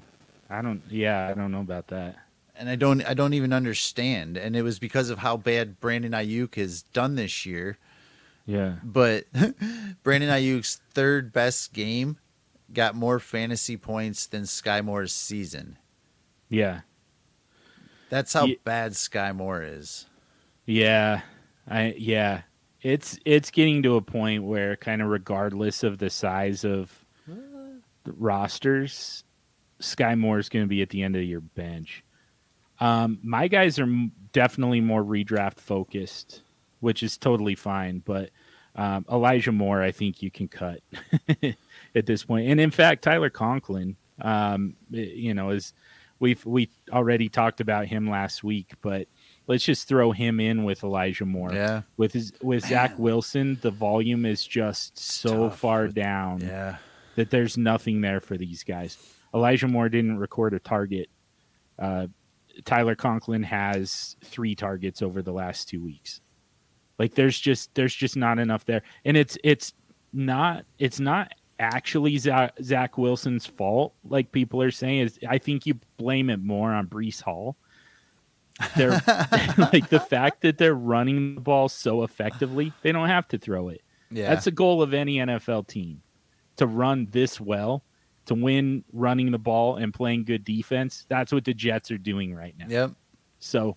[0.51, 0.83] I don't.
[0.91, 2.17] Yeah, I don't know about that.
[2.57, 3.03] And I don't.
[3.07, 4.37] I don't even understand.
[4.37, 7.79] And it was because of how bad Brandon Aiyuk has done this year
[8.47, 8.77] yeah.
[8.83, 9.25] But
[10.03, 12.19] Brandon Aiyuk's third best game
[12.73, 15.79] got more fantasy points than Sky Moore's season.
[16.49, 16.81] Yeah.
[18.09, 20.07] That's how bad Sky Moore is.
[20.65, 21.23] Yeah.
[21.69, 22.43] I yeah.
[22.83, 28.13] It's it's getting to a point where kind of regardless of the size of the
[28.13, 29.25] rosters,
[29.81, 32.05] Sky Moore is going to be at the end of your bench.
[32.79, 33.89] Um, my guys are
[34.33, 36.43] definitely more redraft focused
[36.81, 38.01] which is totally fine.
[38.05, 38.31] But
[38.75, 40.81] um, Elijah Moore, I think you can cut
[41.95, 42.49] at this point.
[42.49, 45.73] And in fact, Tyler Conklin, um, you know, is
[46.19, 49.09] we've we already talked about him last week, but
[49.47, 51.53] let's just throw him in with Elijah Moore.
[51.53, 51.83] Yeah.
[51.97, 56.77] With his with Zach Wilson, the volume is just so tough far down Yeah.
[57.17, 58.97] that there's nothing there for these guys.
[59.35, 61.09] Elijah Moore didn't record a target.
[61.79, 62.07] Uh,
[62.65, 66.23] Tyler Conklin has three targets over the last two weeks.
[66.99, 69.75] Like there's just there's just not enough there, and it's it's
[70.13, 73.95] not it's not actually Zach, Zach Wilson's fault.
[74.05, 77.57] Like people are saying, is I think you blame it more on Breece Hall.
[78.77, 78.91] They're
[79.73, 83.69] like the fact that they're running the ball so effectively, they don't have to throw
[83.69, 83.83] it.
[84.11, 84.29] Yeah.
[84.29, 86.03] That's the goal of any NFL team
[86.57, 87.85] to run this well,
[88.27, 91.07] to win running the ball and playing good defense.
[91.09, 92.67] That's what the Jets are doing right now.
[92.69, 92.93] Yep.
[93.39, 93.77] So,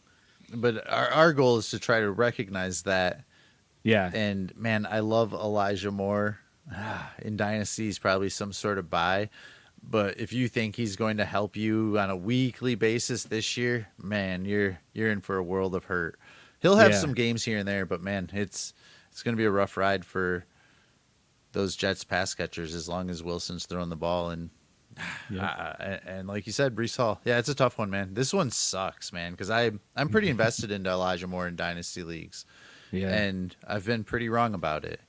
[0.54, 3.24] But our, our goal is to try to recognize that.
[3.84, 4.10] yeah.
[4.14, 6.40] And man, I love Elijah Moore.
[6.72, 9.30] Ah, In Dynasty, he's probably some sort of buy.
[9.82, 13.88] But if you think he's going to help you on a weekly basis this year,
[13.98, 16.20] man, you're you're in for a world of hurt.
[16.62, 16.98] He'll have Yeah.
[17.00, 18.74] some games here and there, but man, it's
[19.12, 20.46] it's going to be a rough ride for
[21.54, 24.50] those Jets pass catchers as long as Wilson's throwing the ball and
[25.30, 25.42] Yep.
[25.44, 27.22] uh, and, and like you said, Breece Hall.
[27.26, 28.14] Yeah, it's a tough one, man.
[28.14, 32.46] This one sucks, man, because I I'm pretty invested into Elijah Moore in dynasty leagues,
[32.92, 33.10] yeah.
[33.14, 35.02] and I've been pretty wrong about it.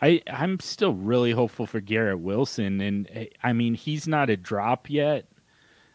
[0.00, 4.36] I I'm still really hopeful for Garrett Wilson, and eh, I mean he's not a
[4.36, 5.26] drop yet.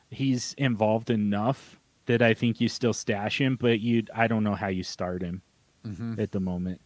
[0.10, 4.56] He's involved enough that I think you still stash him, but you I don't know
[4.56, 5.42] how you start him
[5.86, 6.18] Mm-hmm.
[6.20, 6.80] at the moment.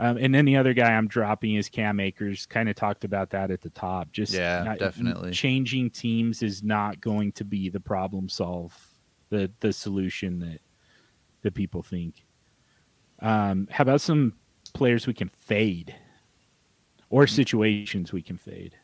[0.00, 2.46] Um, and then the other guy I'm dropping is Cam Akers.
[2.46, 4.10] Kind of talked about that at the top.
[4.12, 5.30] Just Yeah, not- definitely.
[5.32, 8.88] changing teams is not going to be the problem solve
[9.28, 10.60] the the solution that
[11.42, 12.24] that people think.
[13.20, 14.32] Um, how about some
[14.72, 15.94] players we can fade,
[17.10, 18.76] or situations we can fade?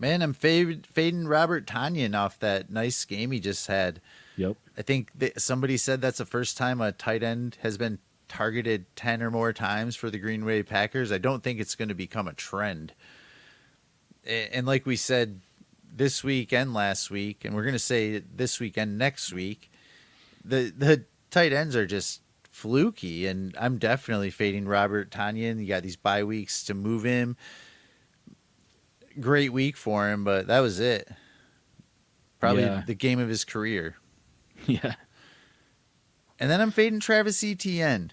[0.00, 4.00] Man, I'm fade, fading Robert Tonyan off that nice game he just had.
[4.36, 4.56] Yep.
[4.76, 7.98] I think that somebody said that's the first time a tight end has been
[8.28, 11.10] targeted 10 or more times for the Green Bay Packers.
[11.12, 12.92] I don't think it's going to become a trend.
[14.26, 15.40] And like we said
[15.94, 19.70] this week and last week, and we're going to say this week and next week,
[20.44, 22.20] the the tight ends are just
[22.50, 25.60] fluky, and I'm definitely fading Robert Tonyan.
[25.60, 27.36] You got these bye weeks to move him.
[29.20, 31.08] Great week for him, but that was it.
[32.38, 32.82] Probably Yeah.
[32.86, 33.96] the game of his career.
[34.66, 34.94] Yeah.
[36.40, 38.12] And then I'm fading Travis Etienne.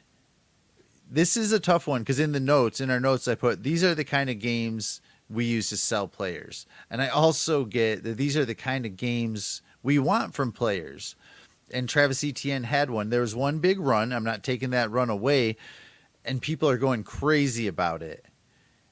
[1.09, 3.83] This is a tough one because in the notes, in our notes, I put these
[3.83, 6.65] are the kind of games we use to sell players.
[6.89, 11.15] And I also get that these are the kind of games we want from players.
[11.71, 13.09] And Travis Etienne had one.
[13.09, 14.13] There was one big run.
[14.13, 15.57] I'm not taking that run away.
[16.23, 18.25] And people are going crazy about it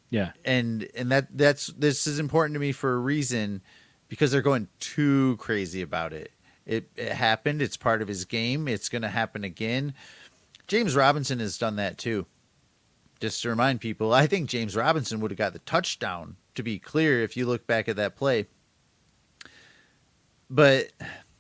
[0.10, 0.34] Yeah.
[0.46, 3.62] and and that that's this is important to me for a reason
[4.08, 6.32] because they're going too crazy about it.
[6.66, 7.62] It it happened.
[7.62, 8.68] It's part of his game.
[8.68, 9.94] It's going to happen again.
[10.68, 12.26] James Robinson has done that too.
[13.20, 16.38] Just to remind people, I think James Robinson would have got the touchdown.
[16.56, 18.46] To be clear, if you look back at that play,
[20.52, 20.92] but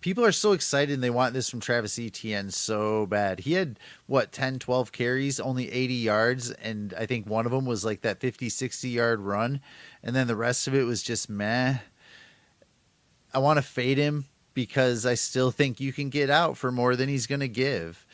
[0.03, 3.39] people are so excited and they want this from Travis Etienne so bad.
[3.39, 7.65] He had what 10 12 carries, only 80 yards and I think one of them
[7.65, 9.61] was like that 50 60 yard run
[10.03, 11.77] and then the rest of it was just meh.
[13.33, 16.95] I want to fade him because I still think you can get out for more
[16.95, 18.05] than he's going to give.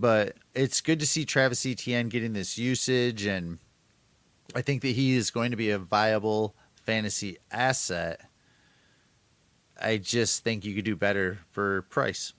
[0.00, 3.58] But it's good to see Travis Etienne getting this usage and
[4.54, 8.20] I think that he is going to be a viable fantasy asset.
[9.80, 12.32] I just think you could do better for price.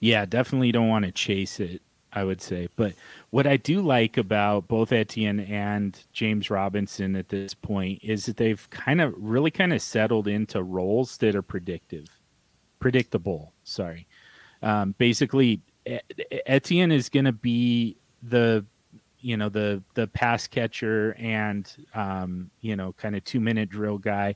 [0.00, 1.80] Yeah, definitely don't want to chase it,
[2.12, 2.68] I would say.
[2.76, 2.94] But
[3.30, 8.36] what I do like about both Etienne and James Robinson at this point is that
[8.36, 12.20] they've kind of really kind of settled into roles that are predictive,
[12.80, 13.52] predictable.
[13.64, 14.06] Sorry.
[14.62, 15.60] Um, basically,
[16.46, 18.64] Etienne is going to be the
[19.20, 23.98] you know the the pass catcher and um, you know kind of two minute drill
[23.98, 24.34] guy.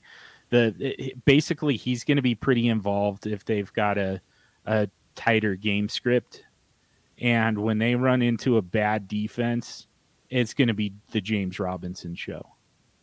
[0.51, 4.21] The it- basically he's going to be pretty involved if they've got a
[4.65, 6.45] a tighter game script.
[7.19, 9.89] And when they run into a bad defense,
[10.29, 12.45] it's going to be the James Robinson show.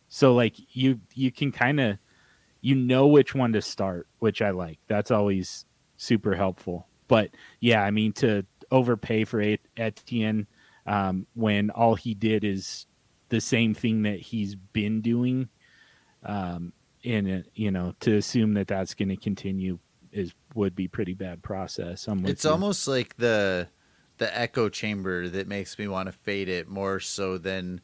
[0.08, 1.98] So like you you can kind of
[2.60, 4.78] you know which one to start, which I like.
[4.86, 5.66] That's always
[5.96, 6.86] super helpful.
[7.14, 10.48] But yeah, I mean to overpay for Et- Etienne
[10.84, 12.86] um, when all he did is
[13.28, 15.48] the same thing that he's been doing,
[16.24, 16.72] um,
[17.04, 19.78] and it, you know to assume that that's going to continue
[20.10, 22.08] is would be pretty bad process.
[22.24, 22.50] It's you.
[22.50, 23.68] almost like the
[24.18, 27.80] the echo chamber that makes me want to fade it more so than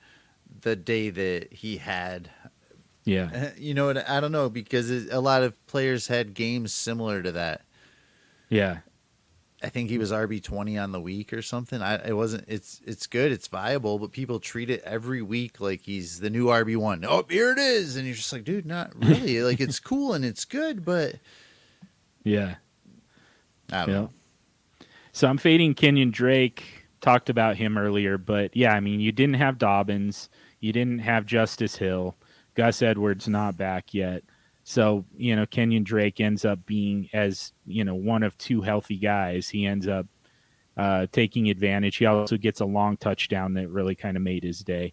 [0.63, 2.33] the day that he had
[3.05, 3.31] Yeah.
[3.33, 3.91] Uh, You know?
[4.09, 7.63] I don't know because it, a lot of players had games similar to that.
[8.49, 8.79] Yeah.
[9.63, 11.83] I think he was RB twenty on the week or something.
[11.83, 12.45] I it wasn't.
[12.49, 13.31] It's it's good.
[13.31, 17.05] It's viable, but people treat it every week like he's the new RB one.
[17.07, 19.43] Oh, here it is, and you're just like, dude, not really.
[19.43, 21.17] like it's cool and it's good, but
[22.25, 22.55] Yeah.
[23.73, 23.95] I don't Yeah.
[24.01, 24.11] know.
[25.13, 26.87] So I'm fading Kenyan Drake.
[27.01, 30.29] Talked about him earlier, but yeah, I mean, you didn't have Dobbins,
[30.61, 32.15] you didn't have Justice Hill,
[32.55, 34.23] Gus Edwards not back yet.
[34.65, 38.97] So you know, Kenyan Drake ends up being as you know one of two healthy
[38.97, 39.49] guys.
[39.49, 40.07] He ends up
[40.77, 41.97] uh, taking advantage.
[41.97, 44.93] He also gets a long touchdown that really kind of made his day.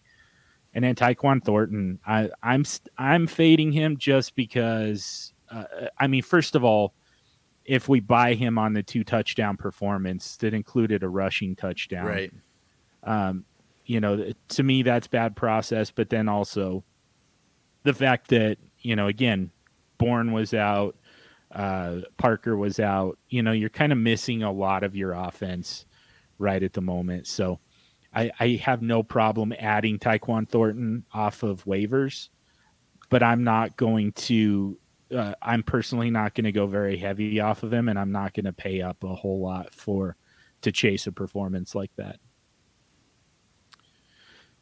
[0.74, 5.32] And then Tyquan Thornton, I, I'm st- I'm fading him just because.
[5.50, 5.64] Uh,
[5.98, 6.92] I mean, first of all,
[7.64, 12.32] if we buy him on the two touchdown performance that included a rushing touchdown, Right.
[13.04, 13.44] um,
[13.86, 15.90] you know, to me that's bad process.
[15.90, 16.84] But then also
[17.84, 19.50] the fact that you know, again,
[19.98, 20.96] Bourne was out,
[21.52, 23.18] uh, Parker was out.
[23.28, 25.86] You know, you're kind of missing a lot of your offense
[26.38, 27.26] right at the moment.
[27.26, 27.60] So
[28.14, 32.28] I, I have no problem adding Tyquan Thornton off of waivers,
[33.10, 34.78] but I'm not going to.
[35.14, 38.34] Uh, I'm personally not going to go very heavy off of him, and I'm not
[38.34, 40.16] going to pay up a whole lot for
[40.60, 42.18] to chase a performance like that.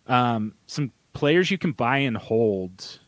[0.06, 3.00] Um, some players you can buy and hold.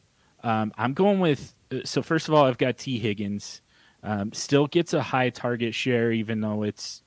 [0.42, 1.54] Um, I'm going with.
[1.84, 3.62] So first of all, I've got Tee Higgins.
[4.02, 7.02] Um, still gets a high target share, even though it's,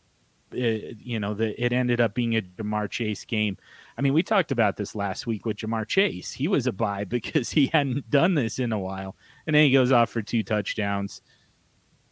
[0.51, 3.57] it, you know, the, it ended up being a Ja'Marr Chase game.
[3.97, 6.33] I mean, we talked about this last week with Ja'Marr Chase.
[6.33, 9.15] He was a buy because he hadn't done this in a while,
[9.47, 11.21] and then he goes off for two touchdowns.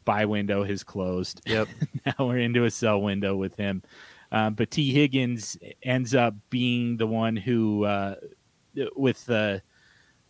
[0.05, 1.41] Buy window has closed.
[1.47, 1.67] Yep.
[2.05, 3.83] now we're into a sell window with him.
[4.31, 8.15] Um, but Tee Higgins ends up being the one who, uh,
[8.95, 9.61] with the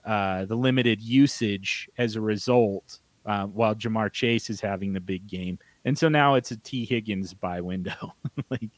[0.05, 5.27] uh, the limited usage as a result, uh, while Ja'Marr Chase is having the big
[5.27, 8.13] game, and so now it's a Tee Higgins buy window,
[8.49, 8.69] like,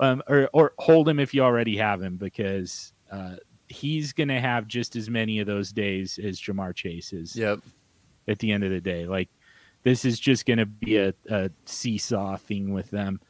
[0.00, 3.36] um, or or hold him if you already have him because uh,
[3.68, 7.60] he's going to have just as many of those days as Ja'Marr Chase is Yep.
[8.28, 9.06] at the end of the day.
[9.06, 9.28] Like
[9.82, 13.20] this is just going to be a, a seesaw thing with them.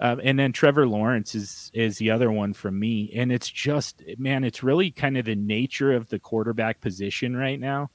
[0.00, 4.02] Um, and then Trevor Lawrence is is the other one from me, and it's just
[4.18, 7.90] man, it's really kind of the nature of the quarterback position right now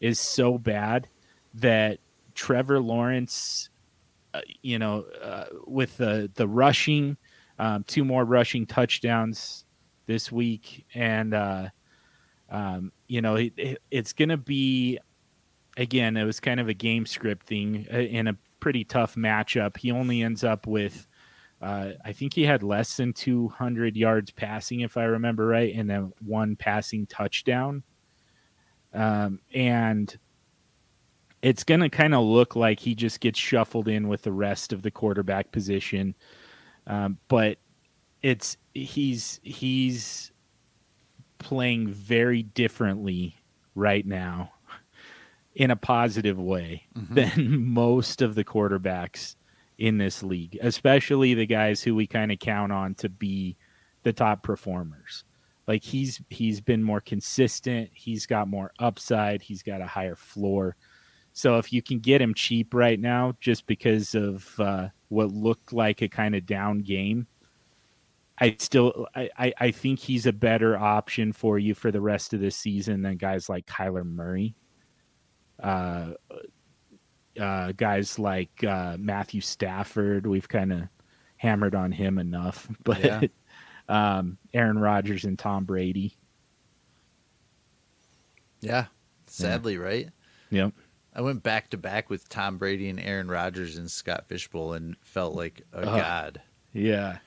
[0.00, 1.08] is so bad
[1.54, 1.98] that
[2.34, 3.70] Trevor Lawrence,
[4.34, 7.16] uh, you know, uh, with the the rushing,
[7.58, 9.64] um, two more rushing touchdowns
[10.06, 11.68] this week, and uh,
[12.50, 14.98] um, you know, it, it, it's going to be
[15.76, 16.16] again.
[16.16, 19.76] It was kind of a game script thing uh, in a pretty tough matchup.
[19.76, 21.06] He only ends up with.
[21.64, 25.88] Uh, I think he had less than 200 yards passing, if I remember right, and
[25.88, 27.82] then one passing touchdown.
[28.92, 30.14] Um, and
[31.40, 34.74] it's going to kind of look like he just gets shuffled in with the rest
[34.74, 36.14] of the quarterback position.
[36.86, 37.56] Um, but
[38.22, 40.32] it's he's he's
[41.38, 43.36] playing very differently
[43.74, 44.52] right now
[45.54, 47.14] in a positive way Mhm.
[47.14, 49.36] than most of the quarterbacks
[49.78, 53.56] in this league, especially the guys who we kind of count on to be
[54.02, 55.24] the top performers.
[55.66, 60.76] Like he's he's been more consistent, he's got more upside, he's got a higher floor.
[61.32, 65.72] So if you can get him cheap right now, just because of uh, what looked
[65.72, 67.26] like a kind of down game,
[68.38, 72.40] I still I, I, think he's a better option for you for the rest of
[72.40, 74.54] the season than guys like Kyler Murray.
[75.62, 76.12] Uh,
[77.40, 80.82] uh, guys like uh, Matthew Stafford, we've kind of
[81.36, 83.20] hammered on him enough, but Yeah.
[83.88, 86.16] um, Aaron Rodgers and Tom Brady.
[88.60, 88.86] Yeah.
[89.26, 90.08] Sadly, right?
[90.50, 90.72] Yep.
[91.14, 94.72] I went back to back with Tom Brady and Aaron Rodgers and Scott Fish Bowl
[94.72, 95.98] and felt like a Uh-huh.
[95.98, 96.42] god.
[96.72, 97.18] Yeah.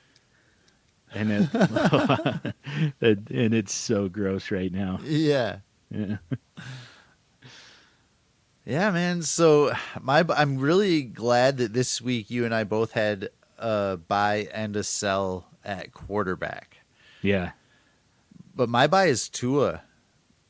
[1.13, 1.49] And it,
[3.01, 4.99] and it's so gross right now.
[5.05, 5.59] Yeah.
[5.89, 6.17] Yeah.
[8.67, 9.21] Yeah, man.
[9.21, 14.49] So my I'm really glad that this week you and I both had a buy
[14.53, 16.77] and a sell at quarterback.
[17.21, 17.51] Yeah.
[18.53, 19.81] But my buy is Tua.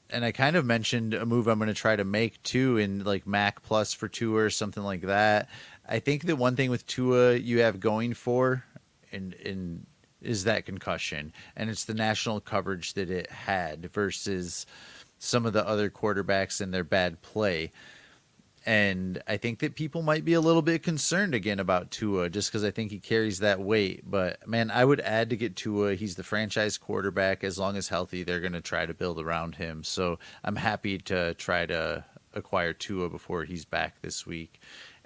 [0.09, 3.03] And I kind of mentioned a move I'm going to try to make too in
[3.03, 5.49] like Mac Plus for Tua or something like that.
[5.87, 8.63] I think the one thing with Tua you have going for
[9.11, 9.85] and and
[10.21, 14.65] is that concussion and it's the national coverage that it had versus
[15.19, 17.71] some of the other quarterbacks and their bad play.
[18.67, 22.51] And I think that people might be a little bit concerned again about Tua just
[22.51, 24.03] because I think he carries that weight.
[24.05, 25.95] But man, I would add to get Tua.
[25.95, 27.45] He's the franchise quarterback.
[27.45, 29.85] As long as healthy, they're going to try to build around him.
[29.85, 32.03] So I'm happy to try to
[32.33, 34.59] acquire Tua before he's back this week.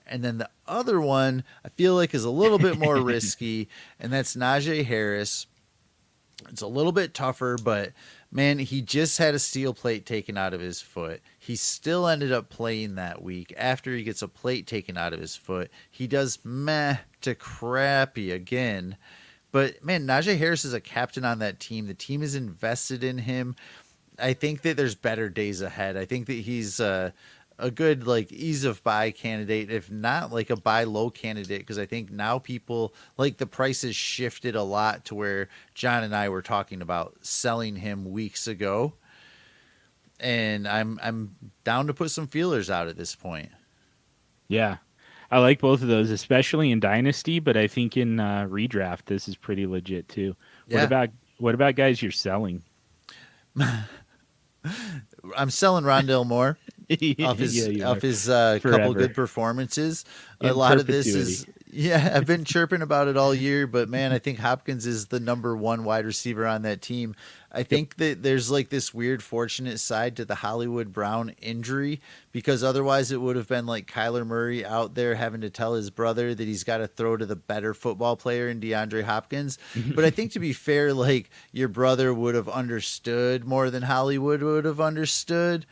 [0.07, 4.12] And then the other one I feel like is a little bit more risky, and
[4.12, 5.45] that's Najee Harris.
[6.49, 7.91] It's a little bit tougher, but
[8.32, 11.22] man, he just had a steel plate taken out of his foot.
[11.44, 13.52] He still ended up playing that week.
[13.58, 18.32] After he gets a plate taken out of his foot, he does meh to crappy
[18.32, 18.96] again.
[19.52, 21.88] But man, Najee Harris is a captain on that team.
[21.88, 23.56] The team is invested in him.
[24.20, 25.98] I think that there's better days ahead.
[25.98, 27.10] I think that he's uh,
[27.58, 31.80] a good like ease of buy candidate, if not like a buy low candidate, because
[31.80, 36.16] I think now people like the price has shifted a lot to where John and
[36.16, 38.94] I were talking about selling him weeks ago,
[40.22, 43.50] and I'm I'm down to put some feelers out at this point.
[44.48, 44.78] Yeah,
[45.30, 49.28] I like both of those, especially in Dynasty, but I think in uh, redraft this
[49.28, 50.36] is pretty legit too.
[50.68, 50.78] Yeah.
[50.78, 51.10] What about
[51.40, 52.64] what about guys you're selling?
[55.36, 56.58] I'm selling Rondale Moore
[57.24, 60.06] off his yeah, off his uh, couple good performances.
[60.40, 63.90] In a lot of this is yeah, I've been chirping about it all year, but
[63.90, 67.16] man, I think Hopkins is the number one wide receiver on that team.
[67.52, 71.99] I think that there's like this weird fortunate side to the Hollywood Brown injury
[72.32, 75.89] because otherwise it would have been like Kyler Murray out there having to tell his
[75.89, 79.58] brother that he's got to throw to the better football player in DeAndre Hopkins.
[79.95, 84.41] but I think to be fair, like your brother would have understood more than Hollywood
[84.41, 85.66] would have understood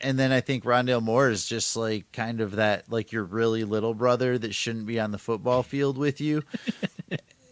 [0.00, 3.64] and then I think Rondale Moore is just like kind of that like your really
[3.64, 6.42] little brother that shouldn't be on the football field with you.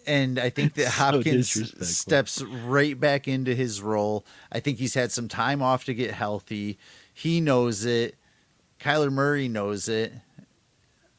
[0.07, 4.24] and I think that Hopkins so steps right back into his role.
[4.52, 6.78] I think he's had some time off to get healthy.
[7.12, 8.16] He knows it.
[8.80, 10.12] Kyler Murray knows it.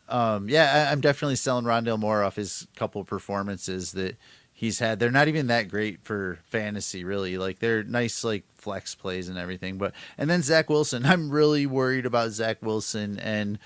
[0.07, 4.17] Um, yeah, I, am definitely selling Rondale Moore off his couple performances that
[4.53, 4.99] he's had.
[4.99, 7.37] They're not even that great for fantasy, really.
[7.37, 9.77] Like they're nice, like flex plays and everything.
[9.77, 13.57] But and then Zach Wilson, I'm really worried about Zach Wilson and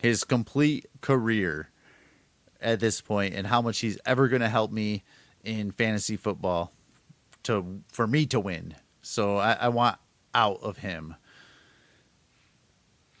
[0.00, 1.68] his complete career
[2.60, 5.04] at this point and how much he's ever going to help me
[5.44, 6.72] in fantasy football
[7.44, 8.74] to for me to win.
[9.02, 9.98] So I, I want
[10.34, 11.14] out of him.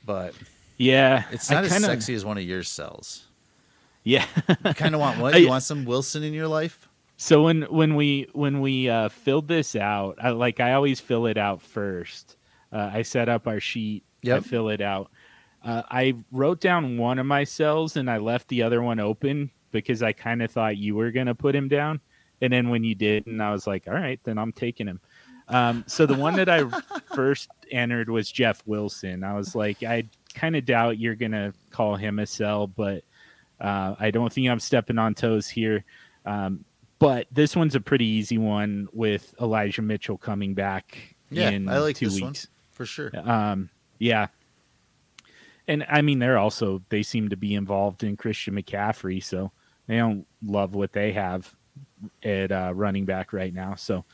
[0.04, 0.34] But
[0.76, 3.24] yeah, it's not kinda, as sexy as one of your sells.
[4.04, 4.24] Yeah,
[4.64, 5.34] you kind of want what?
[5.40, 6.88] You want some Wilson in your life?
[7.16, 11.26] So when when we when we uh, filled this out, I, like I always fill
[11.26, 12.36] it out first.
[12.72, 14.04] Uh, I set up our sheet.
[14.22, 14.36] Yep.
[14.36, 15.10] I fill it out.
[15.66, 19.50] Uh, I wrote down one of my sells and I left the other one open
[19.72, 22.00] because I kind of thought you were going to put him down.
[22.40, 25.00] And then when you did, and I was like, all right, then I'm taking him.
[25.48, 26.64] Um, so the one that I
[27.14, 29.24] first entered was Jeff Wilson.
[29.24, 30.04] I was like, I
[30.34, 33.02] kind of doubt you're going to call him a sell, but
[33.60, 35.84] uh, I don't think I'm stepping on toes here.
[36.24, 36.64] Um,
[37.00, 41.78] but this one's a pretty easy one with Elijah Mitchell coming back yeah, in I
[41.78, 42.20] like two weeks.
[42.20, 42.34] One,
[42.70, 43.10] for sure.
[43.16, 44.28] Um, yeah,
[45.68, 49.52] and I mean they're also they seem to be involved in Christian McCaffrey, so
[49.86, 51.54] they don't love what they have
[52.22, 53.74] at uh, running back right now.
[53.74, 54.04] So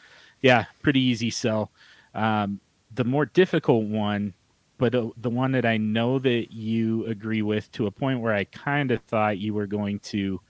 [0.40, 1.70] yeah, pretty easy sell.
[2.14, 2.60] Um,
[2.94, 4.34] the more difficult one,
[4.78, 8.34] but uh, the one that I know that you agree with to a point where
[8.34, 10.40] I kind of thought you were going to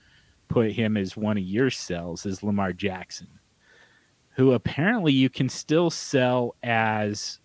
[0.49, 3.27] put him as one of your sells is Lamar Jackson,
[4.31, 7.39] who apparently you can still sell as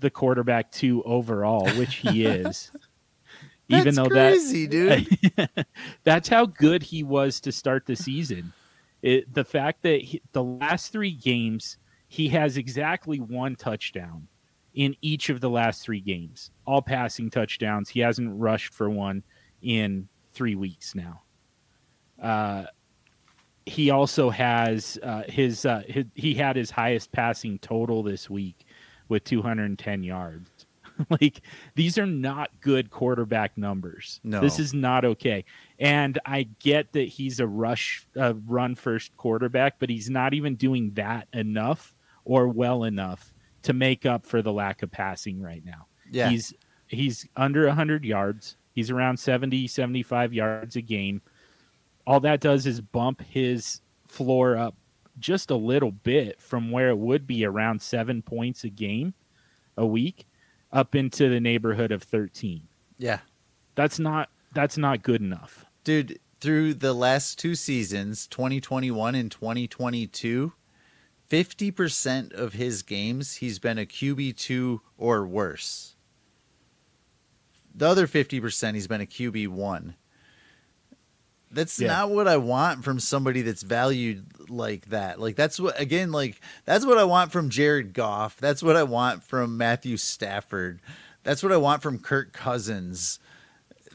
[0.00, 2.72] the quarterback two overall, which he is.
[3.68, 5.06] Even though crazy, that
[5.36, 5.66] dude.
[6.04, 8.52] that's how good he was to start the season.
[9.02, 11.78] It, the fact that he, the last three games
[12.12, 14.28] he has exactly one touchdown
[14.74, 17.88] in each of the last three games, all passing touchdowns.
[17.88, 19.22] He hasn't rushed for one
[19.62, 21.22] in three weeks now.
[22.22, 22.64] Uh,
[23.64, 28.66] he also has uh, his, uh, his he had his highest passing total this week
[29.08, 30.50] with 210 yards.
[31.20, 31.42] like
[31.74, 34.20] these are not good quarterback numbers.
[34.24, 34.40] No.
[34.40, 35.44] This is not okay.
[35.78, 40.56] And I get that he's a rush uh, run first quarterback, but he's not even
[40.56, 41.94] doing that enough
[42.24, 45.86] or well enough to make up for the lack of passing right now.
[46.10, 46.28] Yeah.
[46.28, 46.54] He's
[46.86, 48.56] he's under 100 yards.
[48.72, 51.22] He's around 70 75 yards a game.
[52.06, 54.74] All that does is bump his floor up
[55.18, 59.14] just a little bit from where it would be around 7 points a game
[59.76, 60.26] a week
[60.72, 62.68] up into the neighborhood of 13.
[62.98, 63.20] Yeah.
[63.74, 65.64] That's not that's not good enough.
[65.84, 70.52] Dude, through the last two seasons, 2021 and 2022,
[71.30, 75.96] 50% of his games he's been a QB2 or worse.
[77.74, 79.94] The other 50% he's been a QB1.
[81.52, 81.88] That's Yeah.
[81.88, 85.20] not what I want from somebody that's valued like that.
[85.20, 88.36] Like that's what again like that's what I want from Jared Goff.
[88.38, 90.80] That's what I want from Matthew Stafford.
[91.24, 93.18] That's what I want from Kirk Cousins.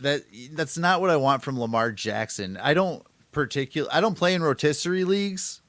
[0.02, 0.22] That
[0.52, 2.58] that's not what I want from Lamar Jackson.
[2.58, 5.62] I don't particular I don't play in rotisserie leagues.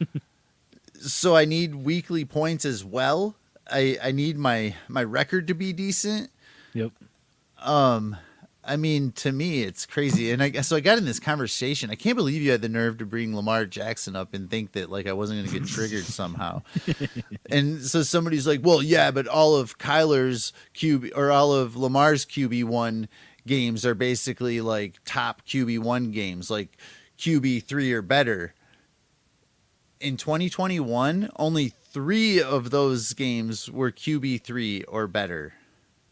[1.00, 3.36] so I need weekly points as well.
[3.70, 6.30] I I need my my record to be decent.
[6.72, 6.92] Yep.
[7.58, 8.16] Um,
[8.66, 10.32] I mean, to me, it's crazy.
[10.32, 10.76] And I so.
[10.76, 11.90] I got in this conversation.
[11.90, 14.90] I can't believe you had the nerve to bring Lamar Jackson up and think that
[14.90, 16.62] like I wasn't going to get triggered somehow.
[17.50, 22.26] and so somebody's like, "Well, yeah, but all of Kyler's QB or all of Lamar's
[22.26, 23.08] QB one
[23.46, 26.76] games are basically like top QB one games, like
[27.18, 28.54] QB three or better."
[29.98, 35.54] In 2021, only three of those games were QB three or better.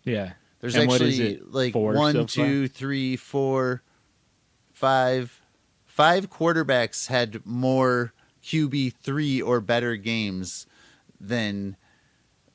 [0.05, 0.35] Yeah.
[0.65, 2.27] There's And actually like four one, so far?
[2.47, 3.82] two, three, four,
[4.73, 5.43] five,
[5.85, 10.66] five quarterbacks had more QB three or better games
[11.20, 11.77] than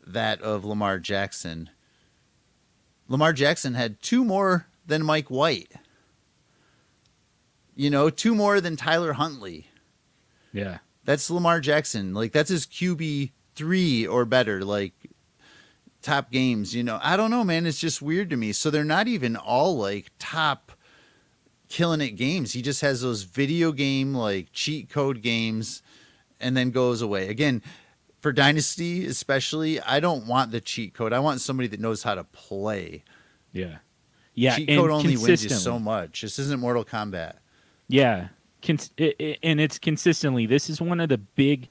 [0.07, 1.69] that of Lamar Jackson.
[3.07, 5.72] Lamar Jackson had two more than Mike White.
[7.76, 9.68] You know, two more than Tyler Huntley.
[10.52, 10.80] Yeah.
[11.06, 12.15] That's Lamar Jackson.
[12.15, 14.65] Like that's his QB three or better.
[14.65, 14.94] Like
[16.02, 16.76] top games.
[16.76, 17.66] You know, I don't know, man.
[17.66, 18.52] It's just weird to me.
[18.52, 20.72] So they're not even all like top
[21.68, 22.54] killing it games.
[22.54, 25.82] He just has those video game like cheat code games,
[26.40, 27.62] and then goes away again.
[28.22, 31.14] For Dynasty, especially, I don't want the cheat code.
[31.14, 33.04] I want somebody that knows how to play.
[33.54, 33.78] Yeah.
[34.34, 34.58] Yeah.
[34.58, 36.22] cheat code only wins you so much.
[36.22, 37.36] This isn't Mortal Kombat.
[37.88, 38.28] Yeah,
[38.62, 40.46] Cons- and it's consistently.
[40.46, 41.70] This is one of the big.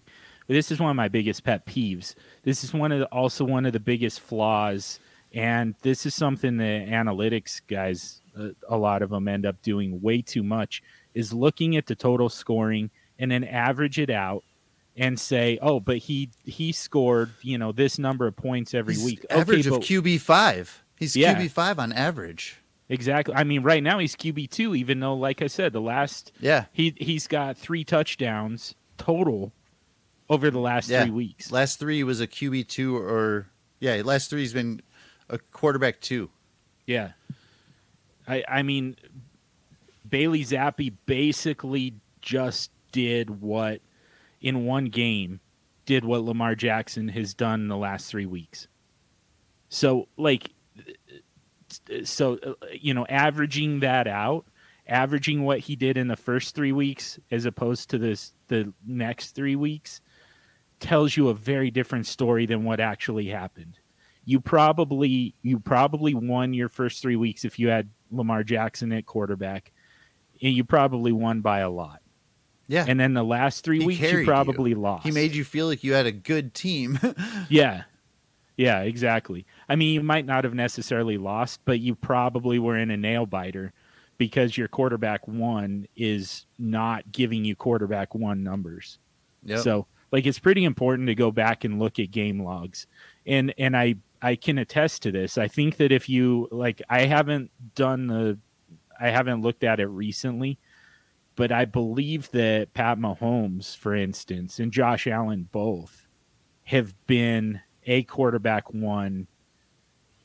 [0.48, 2.14] This is one of my biggest pet peeves.
[2.42, 4.98] This is one of the, also one of the biggest flaws,
[5.32, 10.00] and this is something the analytics guys, uh, a lot of them end up doing
[10.00, 10.82] way too much.
[11.14, 14.44] Is looking at the total scoring and then average it out
[14.96, 19.04] and say, oh, but he he scored you know this number of points every He's
[19.04, 19.26] week.
[19.30, 20.82] average okay, of QB five.
[20.96, 21.34] He's Yeah.
[21.34, 22.58] QB five on average.
[22.88, 23.34] exactly.
[23.34, 26.64] I mean, right now he's QB two, even though, like I said, the last Yeah.
[26.72, 29.52] He he's got three touchdowns total
[30.28, 31.02] over the last Yeah.
[31.02, 31.50] three weeks.
[31.52, 33.46] Last three was a QB two or
[33.80, 34.80] yeah, last three has been
[35.28, 36.30] a quarterback two.
[36.86, 37.12] Yeah.
[38.26, 38.96] I I mean
[40.08, 43.80] Bailey Zappe basically just did what
[44.40, 45.40] in one game
[45.86, 48.68] did what Lamar Jackson has done in the last 3 weeks.
[49.70, 50.50] So like
[52.04, 52.38] so
[52.72, 54.46] you know averaging that out
[54.86, 59.32] averaging what he did in the first 3 weeks as opposed to this the next
[59.32, 60.00] 3 weeks
[60.80, 63.78] tells you a very different story than what actually happened
[64.28, 69.06] you probably you probably won your first three weeks if you had Lamar Jackson at
[69.06, 69.72] quarterback,
[70.42, 72.02] and you probably won by a lot.
[72.66, 72.84] Yeah.
[72.86, 74.24] And then the last three He weeks you you.
[74.26, 75.06] probably lost.
[75.06, 76.98] he made you feel like you had a good team.
[77.48, 77.84] yeah,
[78.58, 79.46] yeah, exactly.
[79.66, 83.24] I mean, you might not have necessarily lost, but you probably were in a nail
[83.24, 83.72] biter
[84.18, 88.98] because your quarterback one is not giving you quarterback one numbers.
[89.44, 89.60] Yep.
[89.60, 92.86] So like it's pretty important to go back and look at game logs.
[93.26, 95.38] And and I I can attest to this.
[95.38, 98.38] I think that if you like I haven't done the
[99.00, 100.58] I haven't looked at it recently,
[101.36, 106.08] but I believe that Pat Mahomes, for instance, and Josh Allen both
[106.64, 109.26] have been a quarterback one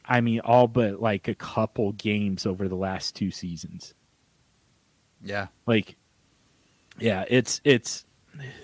[0.05, 3.93] I mean all but like a couple games over the last two seasons
[5.23, 5.47] yeah.
[5.65, 5.95] like
[6.99, 8.05] yeah it's it's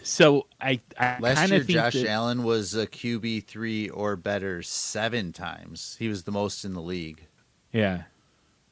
[0.03, 5.31] so i i Last year Josh that, Allen was a QB three or better seven
[5.33, 5.95] times.
[5.99, 7.27] He was the most in the league.
[7.71, 8.03] yeah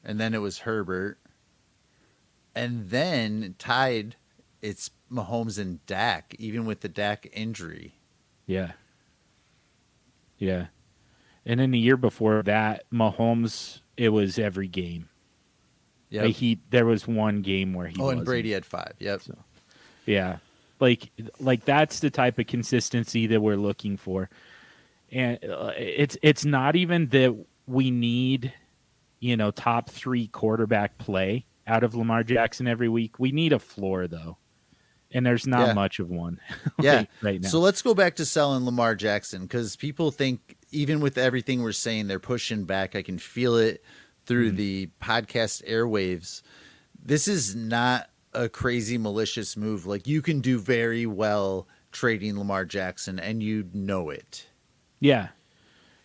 [0.04, 1.18] And then it was Herbert.
[2.54, 4.16] And then tied
[4.60, 7.94] it's Mahomes and Dak, even with the Dak injury.
[8.46, 8.72] yeah
[10.38, 10.66] yeah
[11.44, 15.08] and then the year before that mahomes it was every game
[16.10, 16.22] Yeah.
[16.24, 18.26] like he there was one game where he oh, and wasn't.
[18.26, 18.92] Brady had five.
[18.98, 19.22] Yep.
[19.22, 19.38] So-
[20.06, 20.38] Yeah.
[20.80, 21.10] Like
[21.40, 24.30] like that's the type of consistency that we're looking for.
[25.10, 27.36] And uh, it's it's not even that
[27.66, 28.52] we need
[29.20, 33.18] you know top 3 quarterback play out of Lamar Jackson every week.
[33.18, 34.36] We need a floor though.
[35.10, 35.72] And there's not Yeah.
[35.72, 36.38] much of one
[36.80, 36.96] Yeah.
[36.96, 37.48] right, right now.
[37.48, 41.72] So let's go back to selling Lamar Jackson because people think, even with everything we're
[41.72, 42.94] saying, they're pushing back.
[42.94, 43.82] I can feel it
[44.26, 44.56] through Mhm.
[44.56, 46.42] the podcast airwaves.
[47.02, 49.86] This is not a crazy malicious move.
[49.86, 54.46] Like you can do very well trading Lamar Jackson, and you know it.
[55.00, 55.28] Yeah.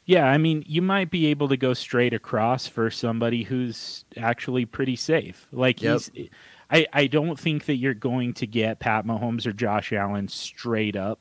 [0.05, 4.65] Yeah, I mean, you might be able to go straight across for somebody who's actually
[4.65, 5.47] pretty safe.
[5.51, 6.01] Like Yep.
[6.13, 6.29] he's
[6.69, 10.95] I, I don't think that you're going to get Pat Mahomes or Josh Allen straight
[10.95, 11.19] up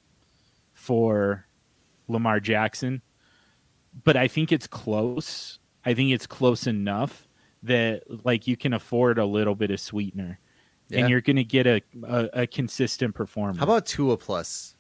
[0.73, 1.47] for
[2.09, 3.03] Lamar Jackson,
[4.05, 5.59] but I think it's close.
[5.85, 7.29] I think it's close enough
[7.65, 10.39] that like you can afford a little bit of sweetener,
[10.93, 11.01] Yeah.
[11.01, 13.59] and you're going to get a, a a consistent performance.
[13.59, 14.77] How about Tua plus?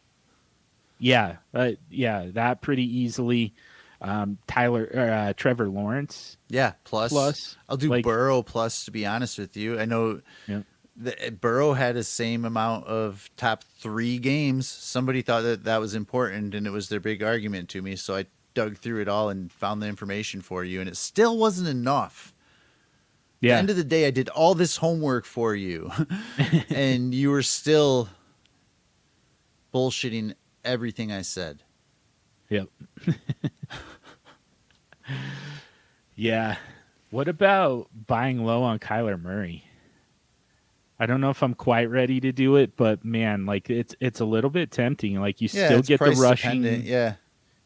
[0.98, 3.54] Yeah, uh, yeah, that pretty easily.
[4.00, 7.12] Um, Tyler, uh, Trevor Lawrence Yeah, plus.
[7.12, 7.56] plus.
[7.68, 8.84] I'll do like- Burrow plus.
[8.86, 10.62] To be honest with you, I know Yeah.
[10.96, 14.66] the, Burrow had the same amount of top three games.
[14.68, 17.94] Somebody thought that that was important, and it was their big argument to me.
[17.96, 21.38] So I dug through it all and found the information for you, and it still
[21.38, 22.34] wasn't enough.
[23.42, 25.90] At the end of the day, I did all this homework for you,
[26.70, 28.08] and you were still
[29.74, 31.62] bullshitting everything I said.
[32.48, 32.68] Yep.
[36.14, 36.56] yeah.
[37.10, 39.64] What about buying low on Kyler Murray?
[40.98, 44.20] I don't know if I'm quite ready to do it, but man, like it's it's
[44.20, 45.20] a little bit tempting.
[45.20, 47.14] Like you Yeah, still get the rushing, dependent, Yeah,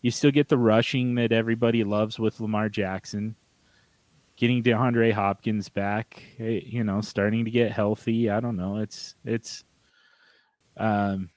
[0.00, 3.36] you still get the rushing that everybody loves with Lamar Jackson.
[4.36, 8.28] Getting DeAndre Hopkins back, eh, you know, starting to get healthy.
[8.30, 8.78] I don't know.
[8.78, 9.64] It's it's
[10.76, 11.30] um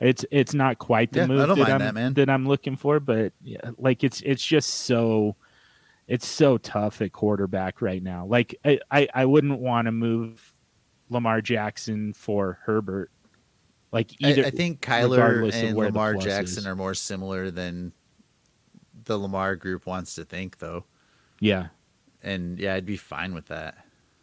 [0.00, 3.34] it's it's not quite the Yeah, move that I'm that, that I'm looking for, but
[3.42, 5.36] yeah, like it's it's just so
[6.08, 8.24] it's so tough at quarterback right now.
[8.24, 10.42] Like I I, I wouldn't want to move
[11.10, 13.10] Lamar Jackson for Herbert.
[13.92, 16.66] Like I, either I think Kyler and Lamar Jackson is.
[16.66, 17.92] are more similar than
[19.04, 20.84] the Lamar group wants to think, though.
[21.40, 21.68] yeah,
[22.22, 23.78] And yeah, I'd be fine with that.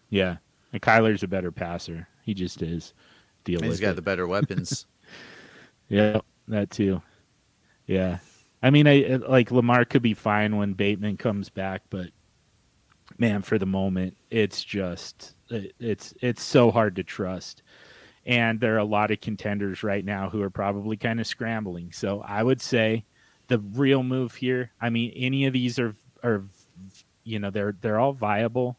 [0.09, 0.37] Yeah.
[0.73, 2.07] And Kyler's a better passer.
[2.23, 2.93] He just is.
[3.43, 3.95] Deal he's got it.
[3.95, 4.85] the better weapons.
[5.89, 6.19] Yeah,
[6.49, 7.01] that too.
[7.85, 8.17] Yeah.
[8.61, 12.09] I mean, I uh, like Lamar could be fine when Bateman comes back, but
[13.17, 17.63] man, for the moment, it's just it, it's it's so hard to trust.
[18.25, 21.93] And there are a lot of contenders right now who are probably kind of scrambling.
[21.93, 23.05] So I would say
[23.47, 24.71] the real move here.
[24.81, 26.43] I mean, any of these are are
[27.27, 28.77] you know they're they're all viable.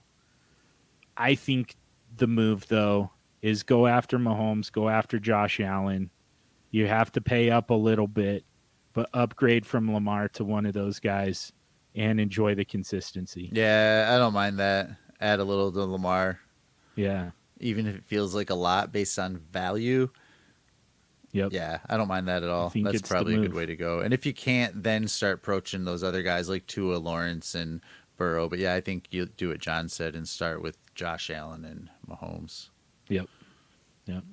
[1.16, 1.76] I think
[2.16, 3.10] the move though
[3.42, 6.10] is go after Mahomes, go after Josh Allen.
[6.70, 8.44] You have to pay up a little bit,
[8.92, 11.52] but upgrade from Lamar to one of those guys
[11.94, 13.50] and enjoy the consistency.
[13.52, 14.90] yeah, I don't mind that.
[15.20, 16.38] Add a little to Lamar,
[16.94, 17.30] Yeah.
[17.58, 20.08] even if it feels like a lot based on value.
[21.32, 21.52] Yep.
[21.52, 22.72] Yeah, I don't mind that at all.
[22.74, 24.00] That's probably a good way to go.
[24.00, 27.80] And if you can't, then start approaching those other guys like Tua, Lawrence, and
[28.18, 28.48] Burrow.
[28.50, 31.88] But yeah, I think you do what John said and start with Josh Allen and
[32.06, 32.68] Mahomes.
[33.08, 33.26] Yep.
[34.04, 34.24] Yep.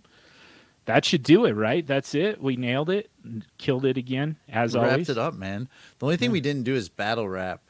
[0.85, 1.85] That should do it, right?
[1.87, 2.41] That's it.
[2.41, 3.09] We nailed it.
[3.57, 4.97] Killed it again, as We always.
[4.97, 5.69] wrapped it up, man.
[5.99, 7.61] The only thing we didn't do is battle rap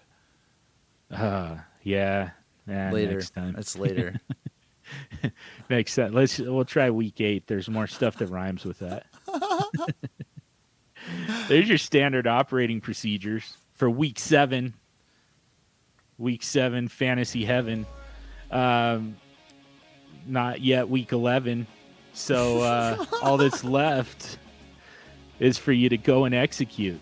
[1.12, 2.32] Uh, yeah.
[2.68, 3.14] Yeah, later.
[3.14, 3.54] Next time.
[3.54, 4.20] That's later.
[5.70, 6.14] Next time.
[6.14, 7.46] Let's we'll try week eight.
[7.48, 9.06] There's more stuff that rhymes with that.
[11.48, 14.74] There's your standard operating procedures for week seven.
[16.18, 17.86] Week seven, fantasy heaven.
[18.52, 19.18] Um,
[20.26, 21.68] not yet week eleven.
[22.14, 24.38] So uh, all that's left
[25.40, 27.02] is for you to go and execute.